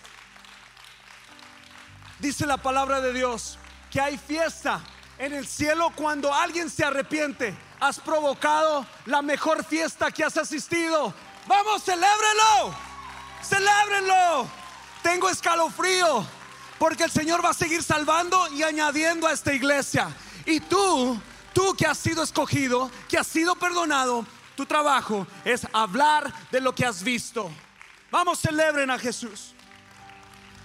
Dice 2.19 2.45
la 2.45 2.57
palabra 2.57 2.99
de 3.01 3.13
Dios 3.13 3.59
que 3.91 4.01
hay 4.01 4.17
fiesta 4.17 4.81
en 5.19 5.33
el 5.33 5.47
cielo 5.47 5.91
cuando 5.95 6.33
alguien 6.33 6.69
se 6.69 6.83
arrepiente. 6.83 7.55
Has 7.79 7.99
provocado 7.99 8.85
la 9.05 9.21
mejor 9.21 9.63
fiesta 9.63 10.11
que 10.11 10.23
has 10.23 10.37
asistido. 10.37 11.13
Vamos, 11.47 11.83
celébrelo. 11.83 12.75
Celébrenlo. 13.43 14.47
Tengo 15.03 15.29
escalofrío 15.29 16.25
porque 16.79 17.03
el 17.03 17.11
Señor 17.11 17.43
va 17.43 17.49
a 17.49 17.53
seguir 17.53 17.83
salvando 17.83 18.47
y 18.49 18.63
añadiendo 18.63 19.27
a 19.27 19.31
esta 19.31 19.53
iglesia. 19.53 20.09
Y 20.45 20.59
tú, 20.59 21.19
tú 21.53 21.75
que 21.75 21.85
has 21.85 21.97
sido 21.97 22.23
escogido, 22.23 22.91
que 23.07 23.17
has 23.17 23.27
sido 23.27 23.55
perdonado, 23.55 24.25
tu 24.57 24.65
trabajo 24.65 25.27
es 25.45 25.65
hablar 25.71 26.33
de 26.49 26.59
lo 26.59 26.73
que 26.73 26.83
has 26.83 27.03
visto. 27.03 27.49
Vamos, 28.09 28.39
celebren 28.39 28.89
a 28.89 28.97
Jesús. 28.97 29.53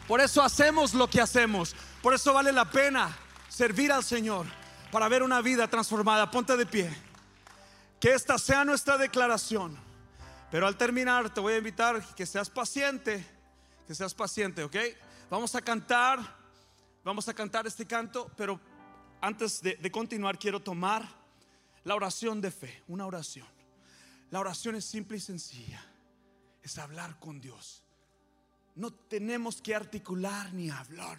Por 0.09 0.21
eso 0.21 0.43
hacemos 0.43 0.95
lo 0.95 1.09
que 1.09 1.21
hacemos. 1.21 1.77
Por 2.01 2.15
eso 2.15 2.33
vale 2.33 2.53
la 2.53 2.65
pena 2.65 3.15
servir 3.49 3.93
al 3.93 4.03
Señor 4.03 4.47
para 4.91 5.09
ver 5.09 5.23
una 5.23 5.43
vida 5.43 5.69
transformada. 5.69 6.31
Ponte 6.31 6.57
de 6.57 6.65
pie. 6.65 6.91
Que 8.01 8.15
esta 8.15 8.39
sea 8.39 8.65
nuestra 8.65 8.97
declaración. 8.97 9.79
Pero 10.51 10.67
al 10.67 10.77
terminar 10.77 11.33
te 11.33 11.41
voy 11.41 11.53
a 11.53 11.59
invitar 11.59 12.03
que 12.15 12.25
seas 12.25 12.49
paciente, 12.49 13.25
que 13.87 13.95
seas 13.95 14.15
paciente, 14.15 14.65
¿ok? 14.65 14.77
Vamos 15.29 15.55
a 15.55 15.61
cantar, 15.61 16.19
vamos 17.05 17.29
a 17.29 17.35
cantar 17.35 17.67
este 17.67 17.87
canto, 17.87 18.31
pero 18.37 18.59
antes 19.21 19.61
de, 19.61 19.77
de 19.77 19.91
continuar 19.91 20.39
quiero 20.39 20.61
tomar 20.61 21.07
la 21.85 21.95
oración 21.95 22.41
de 22.41 22.51
fe, 22.51 22.83
una 22.89 23.07
oración. 23.07 23.52
La 24.33 24.41
oración 24.41 24.77
es 24.77 24.87
simple 24.87 25.19
y 25.19 25.21
sencilla. 25.21 25.85
Es 26.63 26.79
hablar 26.79 27.21
con 27.21 27.39
Dios. 27.39 27.85
No 28.75 28.91
tenemos 28.91 29.61
que 29.61 29.75
articular 29.75 30.55
ni 30.55 30.71
hablar. 30.71 31.19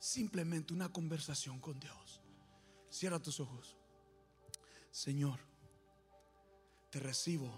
Simplemente 0.00 0.74
una 0.74 0.88
conversación 0.92 1.60
con 1.60 1.78
Dios. 1.78 2.20
Cierra 2.90 3.20
tus 3.20 3.38
ojos. 3.38 3.76
Señor, 4.90 5.38
te 6.90 6.98
recibo 6.98 7.56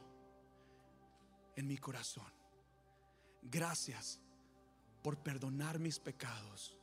en 1.56 1.66
mi 1.66 1.78
corazón. 1.78 2.30
Gracias 3.40 4.20
por 5.02 5.22
perdonar 5.22 5.78
mis 5.78 5.98
pecados. 5.98 6.76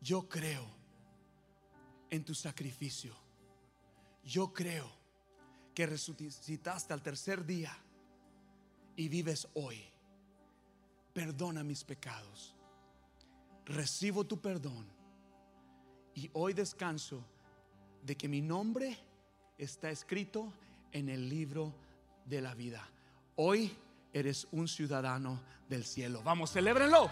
Yo 0.00 0.28
creo 0.28 0.64
en 2.08 2.24
tu 2.24 2.36
sacrificio. 2.36 3.16
Yo 4.22 4.52
creo 4.52 5.01
que 5.74 5.86
resucitaste 5.86 6.92
al 6.92 7.02
tercer 7.02 7.44
día 7.44 7.76
y 8.96 9.08
vives 9.08 9.48
hoy. 9.54 9.82
Perdona 11.12 11.62
mis 11.62 11.84
pecados. 11.84 12.54
Recibo 13.66 14.24
tu 14.24 14.40
perdón. 14.40 14.86
Y 16.14 16.30
hoy 16.34 16.52
descanso 16.52 17.24
de 18.02 18.16
que 18.16 18.28
mi 18.28 18.40
nombre 18.40 18.98
está 19.56 19.90
escrito 19.90 20.52
en 20.92 21.08
el 21.08 21.28
libro 21.28 21.74
de 22.26 22.40
la 22.40 22.54
vida. 22.54 22.86
Hoy 23.36 23.74
eres 24.12 24.46
un 24.52 24.68
ciudadano 24.68 25.40
del 25.68 25.84
cielo. 25.84 26.22
Vamos, 26.22 26.52
celébrenlo. 26.52 27.10